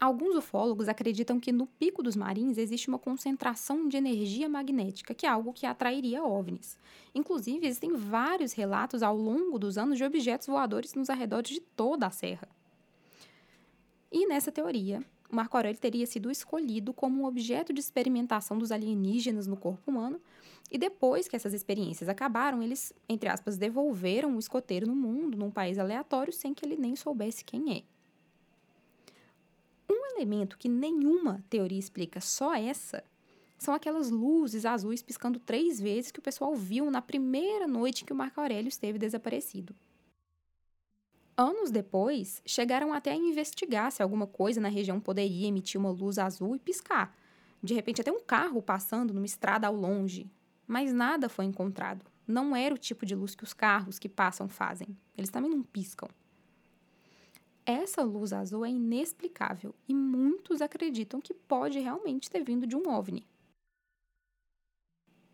Alguns 0.00 0.36
ufólogos 0.36 0.88
acreditam 0.88 1.40
que 1.40 1.50
no 1.50 1.66
Pico 1.66 2.04
dos 2.04 2.14
Marins 2.14 2.56
existe 2.56 2.88
uma 2.88 3.00
concentração 3.00 3.88
de 3.88 3.96
energia 3.96 4.48
magnética, 4.48 5.12
que 5.12 5.26
é 5.26 5.28
algo 5.28 5.52
que 5.52 5.66
atrairia 5.66 6.22
ovnis. 6.22 6.78
Inclusive, 7.12 7.66
existem 7.66 7.96
vários 7.96 8.52
relatos 8.52 9.02
ao 9.02 9.16
longo 9.16 9.58
dos 9.58 9.76
anos 9.76 9.98
de 9.98 10.04
objetos 10.04 10.46
voadores 10.46 10.94
nos 10.94 11.10
arredores 11.10 11.50
de 11.50 11.60
toda 11.60 12.06
a 12.06 12.10
serra. 12.10 12.48
E 14.12 14.24
nessa 14.28 14.52
teoria, 14.52 15.02
Marco 15.28 15.56
Aurélio 15.56 15.80
teria 15.80 16.06
sido 16.06 16.30
escolhido 16.30 16.94
como 16.94 17.22
um 17.22 17.26
objeto 17.26 17.72
de 17.72 17.80
experimentação 17.80 18.56
dos 18.56 18.70
alienígenas 18.70 19.48
no 19.48 19.56
corpo 19.56 19.90
humano, 19.90 20.20
e 20.70 20.78
depois 20.78 21.26
que 21.26 21.34
essas 21.34 21.52
experiências 21.52 22.08
acabaram, 22.08 22.62
eles, 22.62 22.92
entre 23.08 23.28
aspas, 23.28 23.56
devolveram 23.56 24.36
o 24.36 24.38
escoteiro 24.38 24.86
no 24.86 24.94
mundo, 24.94 25.36
num 25.36 25.50
país 25.50 25.76
aleatório, 25.76 26.32
sem 26.32 26.54
que 26.54 26.64
ele 26.64 26.76
nem 26.76 26.94
soubesse 26.94 27.44
quem 27.44 27.78
é. 27.78 27.97
Elemento 30.18 30.58
que 30.58 30.68
nenhuma 30.68 31.44
teoria 31.48 31.78
explica, 31.78 32.20
só 32.20 32.52
essa, 32.52 33.04
são 33.56 33.72
aquelas 33.72 34.10
luzes 34.10 34.66
azuis 34.66 35.00
piscando 35.00 35.38
três 35.38 35.80
vezes 35.80 36.10
que 36.10 36.18
o 36.18 36.22
pessoal 36.22 36.56
viu 36.56 36.90
na 36.90 37.00
primeira 37.00 37.68
noite 37.68 38.04
que 38.04 38.12
o 38.12 38.16
Marco 38.16 38.40
Aurélio 38.40 38.68
esteve 38.68 38.98
desaparecido. 38.98 39.76
Anos 41.36 41.70
depois, 41.70 42.42
chegaram 42.44 42.92
até 42.92 43.12
a 43.12 43.16
investigar 43.16 43.92
se 43.92 44.02
alguma 44.02 44.26
coisa 44.26 44.60
na 44.60 44.68
região 44.68 44.98
poderia 44.98 45.46
emitir 45.46 45.80
uma 45.80 45.90
luz 45.90 46.18
azul 46.18 46.56
e 46.56 46.58
piscar. 46.58 47.16
De 47.62 47.74
repente, 47.74 48.00
até 48.00 48.10
um 48.10 48.20
carro 48.20 48.60
passando 48.60 49.14
numa 49.14 49.24
estrada 49.24 49.68
ao 49.68 49.74
longe. 49.76 50.28
Mas 50.66 50.92
nada 50.92 51.28
foi 51.28 51.44
encontrado. 51.44 52.04
Não 52.26 52.56
era 52.56 52.74
o 52.74 52.78
tipo 52.78 53.06
de 53.06 53.14
luz 53.14 53.36
que 53.36 53.44
os 53.44 53.54
carros 53.54 54.00
que 54.00 54.08
passam 54.08 54.48
fazem. 54.48 54.98
Eles 55.16 55.30
também 55.30 55.48
não 55.48 55.62
piscam. 55.62 56.08
Essa 57.70 58.02
luz 58.02 58.32
azul 58.32 58.64
é 58.64 58.70
inexplicável 58.70 59.74
e 59.86 59.92
muitos 59.92 60.62
acreditam 60.62 61.20
que 61.20 61.34
pode 61.34 61.78
realmente 61.78 62.30
ter 62.30 62.42
vindo 62.42 62.66
de 62.66 62.74
um 62.74 62.88
OVNI. 62.88 63.26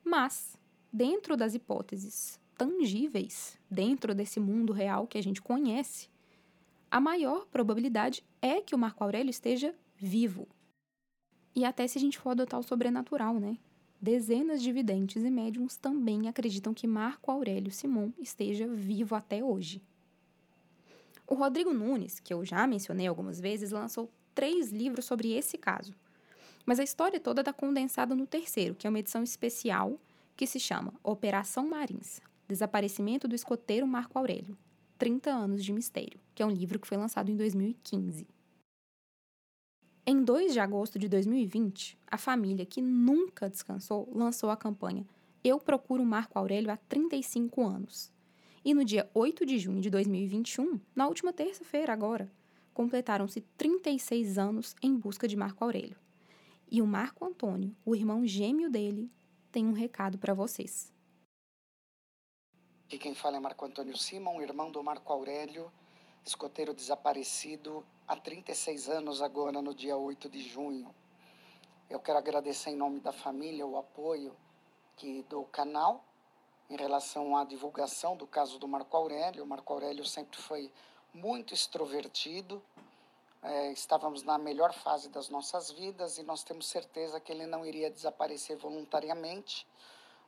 Mas, 0.05 0.59
dentro 0.93 1.37
das 1.37 1.55
hipóteses 1.55 2.41
tangíveis, 2.59 3.57
dentro 3.71 4.13
desse 4.17 4.41
mundo 4.41 4.73
real 4.73 5.07
que 5.07 5.17
a 5.17 5.23
gente 5.23 5.41
conhece, 5.41 6.09
a 6.91 7.01
maior 7.01 7.47
probabilidade 7.47 8.25
é 8.43 8.61
que 8.61 8.75
o 8.75 8.79
Marco 8.79 9.05
Aurélio 9.05 9.31
esteja 9.31 9.73
vivo. 9.95 10.49
E 11.55 11.65
até 11.65 11.87
se 11.87 11.99
a 11.99 12.01
gente 12.01 12.19
for 12.19 12.31
adotar 12.31 12.59
o 12.59 12.65
sobrenatural, 12.65 13.39
né? 13.39 13.59
Dezenas 14.03 14.61
de 14.61 14.73
videntes 14.73 15.23
e 15.23 15.31
médiums 15.31 15.77
também 15.77 16.27
acreditam 16.27 16.75
que 16.75 16.89
Marco 16.89 17.31
Aurélio 17.31 17.71
Simon 17.71 18.11
esteja 18.19 18.67
vivo 18.67 19.15
até 19.15 19.45
hoje. 19.45 19.81
O 21.27 21.35
Rodrigo 21.35 21.73
Nunes, 21.73 22.21
que 22.21 22.33
eu 22.33 22.45
já 22.45 22.67
mencionei 22.67 23.07
algumas 23.07 23.41
vezes, 23.41 23.71
lançou 23.71 24.11
três 24.35 24.71
livros 24.71 25.05
sobre 25.05 25.33
esse 25.33 25.57
caso. 25.57 25.95
Mas 26.67 26.79
a 26.79 26.85
história 26.85 27.21
toda 27.21 27.41
está 27.41 27.53
condensada 27.53 28.15
no 28.15 28.27
terceiro, 28.27 28.75
que 28.75 28.87
é 28.87 28.91
uma 28.91 28.99
edição 28.99 29.23
especial 29.23 29.99
que 30.37 30.47
se 30.47 30.59
chama 30.59 30.93
Operação 31.03 31.69
Marins 31.69 32.21
Desaparecimento 32.47 33.27
do 33.27 33.35
escoteiro 33.35 33.87
Marco 33.87 34.19
Aurélio 34.19 34.57
30 34.99 35.31
anos 35.31 35.65
de 35.65 35.73
mistério, 35.73 36.21
que 36.35 36.43
é 36.43 36.47
um 36.47 36.51
livro 36.51 36.79
que 36.79 36.87
foi 36.87 36.97
lançado 36.97 37.31
em 37.31 37.37
2015. 37.37 38.27
Em 40.07 40.23
2 40.23 40.53
de 40.53 40.61
agosto 40.61 40.99
de 40.99 41.09
2020, 41.09 41.99
a 42.07 42.17
família 42.17 42.65
que 42.65 42.81
nunca 42.81 43.49
descansou 43.49 44.09
lançou 44.15 44.51
a 44.51 44.57
campanha 44.57 45.07
Eu 45.43 45.59
Procuro 45.59 46.05
Marco 46.05 46.39
Aurélio 46.39 46.71
há 46.71 46.77
35 46.77 47.67
anos, 47.67 48.13
e 48.65 48.73
no 48.73 48.83
dia 48.83 49.11
8 49.13 49.45
de 49.45 49.59
junho 49.59 49.81
de 49.81 49.91
2021, 49.91 50.81
na 50.97 51.07
última 51.07 51.35
terça-feira 51.35 51.93
agora, 51.93 52.33
completaram-se 52.73 53.43
36 53.59 54.39
anos 54.39 54.75
em 54.83 54.97
busca 54.97 55.29
de 55.29 55.37
Marco 55.37 55.63
Aurélio. 55.63 55.99
E 56.71 56.81
o 56.81 56.87
Marco 56.87 57.27
Antônio, 57.27 57.77
o 57.85 57.95
irmão 57.95 58.27
gêmeo 58.27 58.71
dele, 58.71 59.13
tem 59.53 59.67
um 59.67 59.73
recado 59.73 60.17
para 60.17 60.33
vocês. 60.33 60.91
E 62.91 62.97
quem 62.97 63.15
fala 63.15 63.37
é 63.37 63.41
Marco 63.41 63.67
Antônio 63.67 63.97
Simon, 63.99 64.41
irmão 64.41 64.71
do 64.71 64.83
Marco 64.83 65.13
Aurélio, 65.13 65.71
escoteiro 66.25 66.73
desaparecido 66.73 67.85
há 68.09 68.17
36 68.17 68.89
anos 68.89 69.21
agora, 69.21 69.61
no 69.61 69.75
dia 69.75 69.97
8 69.97 70.29
de 70.31 70.41
junho. 70.41 70.95
Eu 71.91 72.01
quero 72.01 72.19
agradecer 72.19 72.71
em 72.71 72.77
nome 72.77 72.99
da 72.99 73.13
família 73.13 73.67
o 73.67 73.77
apoio 73.77 74.35
que 74.97 75.23
do 75.25 75.45
canal 75.45 76.03
em 76.71 76.77
relação 76.77 77.37
à 77.37 77.45
divulgação 77.45 78.17
do 78.17 78.27
caso 78.27 78.59
do 78.59 78.67
Marco 78.67 78.97
Aurélio. 78.97 79.45
O 79.45 79.47
Marco 79.47 79.73
Aurélio 79.73 80.05
sempre 80.05 80.41
foi 80.41 80.73
muito 81.13 81.55
extrovertido, 81.55 82.63
é, 83.43 83.71
estávamos 83.73 84.23
na 84.23 84.39
melhor 84.39 84.73
fase 84.73 85.09
das 85.09 85.29
nossas 85.29 85.71
vidas 85.71 86.19
e 86.19 86.23
nós 86.23 86.43
temos 86.43 86.67
certeza 86.67 87.21
que 87.21 87.31
ele 87.31 87.47
não 87.47 87.65
iria 87.65 87.91
desaparecer 87.91 88.57
voluntariamente, 88.57 89.67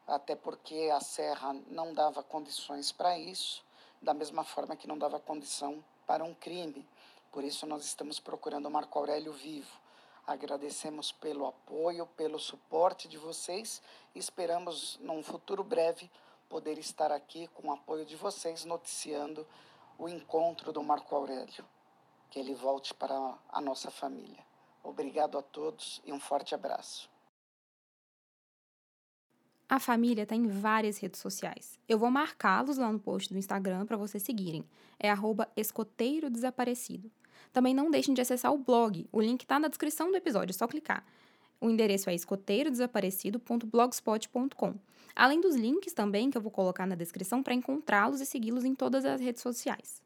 até 0.07 0.37
porque 0.37 0.90
a 0.94 1.01
Serra 1.01 1.55
não 1.68 1.92
dava 1.92 2.22
condições 2.22 2.92
para 2.92 3.18
isso, 3.18 3.64
da 4.01 4.12
mesma 4.12 4.44
forma 4.44 4.77
que 4.77 4.87
não 4.87 4.99
dava 4.99 5.18
condição 5.18 5.83
para 6.07 6.22
um 6.22 6.35
crime. 6.35 6.87
Por 7.33 7.42
isso 7.42 7.66
nós 7.66 7.85
estamos 7.85 8.20
procurando 8.20 8.66
o 8.66 8.70
Marco 8.70 8.99
Aurélio 8.99 9.33
vivo. 9.33 9.81
Agradecemos 10.27 11.11
pelo 11.11 11.46
apoio, 11.46 12.06
pelo 12.17 12.38
suporte 12.38 13.08
de 13.08 13.17
vocês 13.17 13.81
e 14.15 14.19
esperamos, 14.19 14.98
num 15.00 15.23
futuro 15.23 15.65
breve, 15.65 16.11
poder 16.49 16.79
estar 16.79 17.13
aqui 17.13 17.49
com 17.49 17.69
o 17.69 17.73
apoio 17.73 18.05
de 18.05 18.17
vocês, 18.17 18.65
noticiando 18.65 19.47
o 19.99 20.09
encontro 20.09 20.73
do 20.73 20.83
Marco 20.83 21.15
Aurélio. 21.15 21.65
Que 22.31 22.38
ele 22.38 22.55
volte 22.55 22.92
para 22.94 23.38
a 23.49 23.61
nossa 23.61 23.90
família. 23.90 24.44
Obrigado 24.83 25.38
a 25.38 25.42
todos 25.42 26.01
e 26.05 26.13
um 26.13 26.21
forte 26.21 26.55
abraço. 26.55 27.11
A 29.69 29.81
família 29.81 30.23
está 30.23 30.37
em 30.37 30.47
várias 30.47 30.99
redes 30.99 31.21
sociais. 31.21 31.79
Eu 31.88 31.99
vou 31.99 32.09
marcá-los 32.09 32.79
lá 32.79 32.92
no 32.92 33.01
post 33.01 33.33
do 33.33 33.38
Instagram 33.38 33.85
para 33.85 33.97
vocês 33.97 34.23
seguirem. 34.23 34.65
É 34.99 35.09
escoteiro 35.57 36.31
desaparecido. 36.31 37.11
Também 37.53 37.75
não 37.75 37.90
deixem 37.90 38.15
de 38.15 38.21
acessar 38.21 38.53
o 38.53 38.59
blog. 38.59 39.09
O 39.11 39.21
link 39.21 39.42
está 39.42 39.59
na 39.59 39.67
descrição 39.67 40.11
do 40.11 40.17
episódio, 40.17 40.53
é 40.53 40.57
só 40.57 40.69
clicar. 40.69 41.05
O 41.61 41.71
endereço 41.71 42.11
é 42.11 42.15
escoteirodesaparecido.blogspot.com. 42.15 44.75
Além 45.15 45.40
dos 45.40 45.57
links 45.57 45.92
também 45.92 46.31
que 46.31 46.37
eu 46.37 46.42
vou 46.42 46.50
colocar 46.50 46.87
na 46.87 46.94
descrição 46.94 47.42
para 47.42 47.54
encontrá-los 47.54 48.21
e 48.21 48.27
segui-los 48.27 48.65
em 48.65 48.75
todas 48.75 49.04
as 49.04 49.21
redes 49.21 49.40
sociais. 49.40 50.02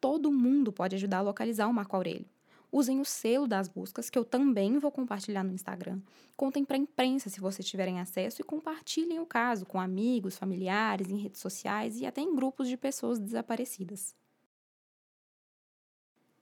Todo 0.00 0.30
mundo 0.30 0.72
pode 0.72 0.94
ajudar 0.94 1.18
a 1.18 1.22
localizar 1.22 1.66
o 1.66 1.74
Marco 1.74 1.96
Aurélio. 1.96 2.26
Usem 2.70 3.00
o 3.00 3.04
selo 3.04 3.46
das 3.46 3.68
buscas, 3.68 4.10
que 4.10 4.18
eu 4.18 4.24
também 4.24 4.78
vou 4.78 4.90
compartilhar 4.90 5.42
no 5.42 5.52
Instagram. 5.52 6.00
Contem 6.36 6.64
para 6.64 6.76
a 6.76 6.80
imprensa 6.80 7.30
se 7.30 7.40
vocês 7.40 7.66
tiverem 7.66 8.00
acesso 8.00 8.40
e 8.40 8.44
compartilhem 8.44 9.18
o 9.18 9.26
caso 9.26 9.64
com 9.64 9.80
amigos, 9.80 10.36
familiares, 10.36 11.08
em 11.08 11.16
redes 11.16 11.40
sociais 11.40 12.00
e 12.00 12.06
até 12.06 12.20
em 12.20 12.34
grupos 12.34 12.68
de 12.68 12.76
pessoas 12.76 13.18
desaparecidas. 13.18 14.14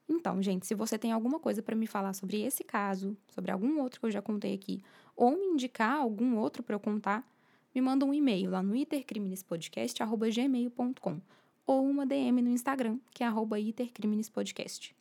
Então, 0.09 0.41
gente, 0.43 0.67
se 0.67 0.75
você 0.75 0.99
tem 0.99 1.13
alguma 1.13 1.39
coisa 1.41 1.63
para 1.63 1.75
me 1.75 1.87
falar 1.87 2.13
sobre 2.13 2.43
esse 2.43 2.63
caso, 2.63 3.17
sobre 3.29 3.51
algum 3.51 3.81
outro 3.81 4.01
que 4.01 4.07
eu 4.07 4.11
já 4.11 4.21
contei 4.21 4.53
aqui, 4.55 4.83
ou 5.17 5.31
me 5.33 5.47
indicar 5.47 5.97
algum 5.97 6.37
outro 6.37 6.63
para 6.63 6.75
eu 6.75 6.81
contar, 6.81 7.27
me 7.75 7.81
manda 7.81 8.05
um 8.05 8.13
e-mail 8.13 8.51
lá 8.51 8.63
no 8.63 8.77
itercriminespodcast.gmail.com 8.77 11.21
ou 11.67 11.89
uma 11.89 12.05
DM 12.05 12.43
no 12.43 12.51
Instagram, 12.51 12.99
que 13.11 13.25
é 13.25 13.27
arroba 13.27 13.59
itercriminespodcast. 13.59 14.95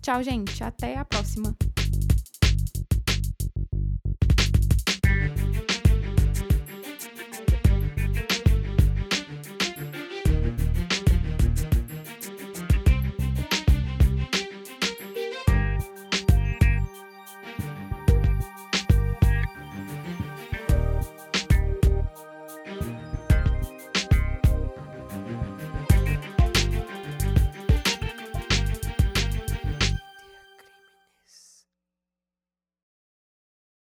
Tchau, 0.00 0.22
gente. 0.22 0.62
Até 0.62 0.96
a 0.96 1.04
próxima. 1.04 1.56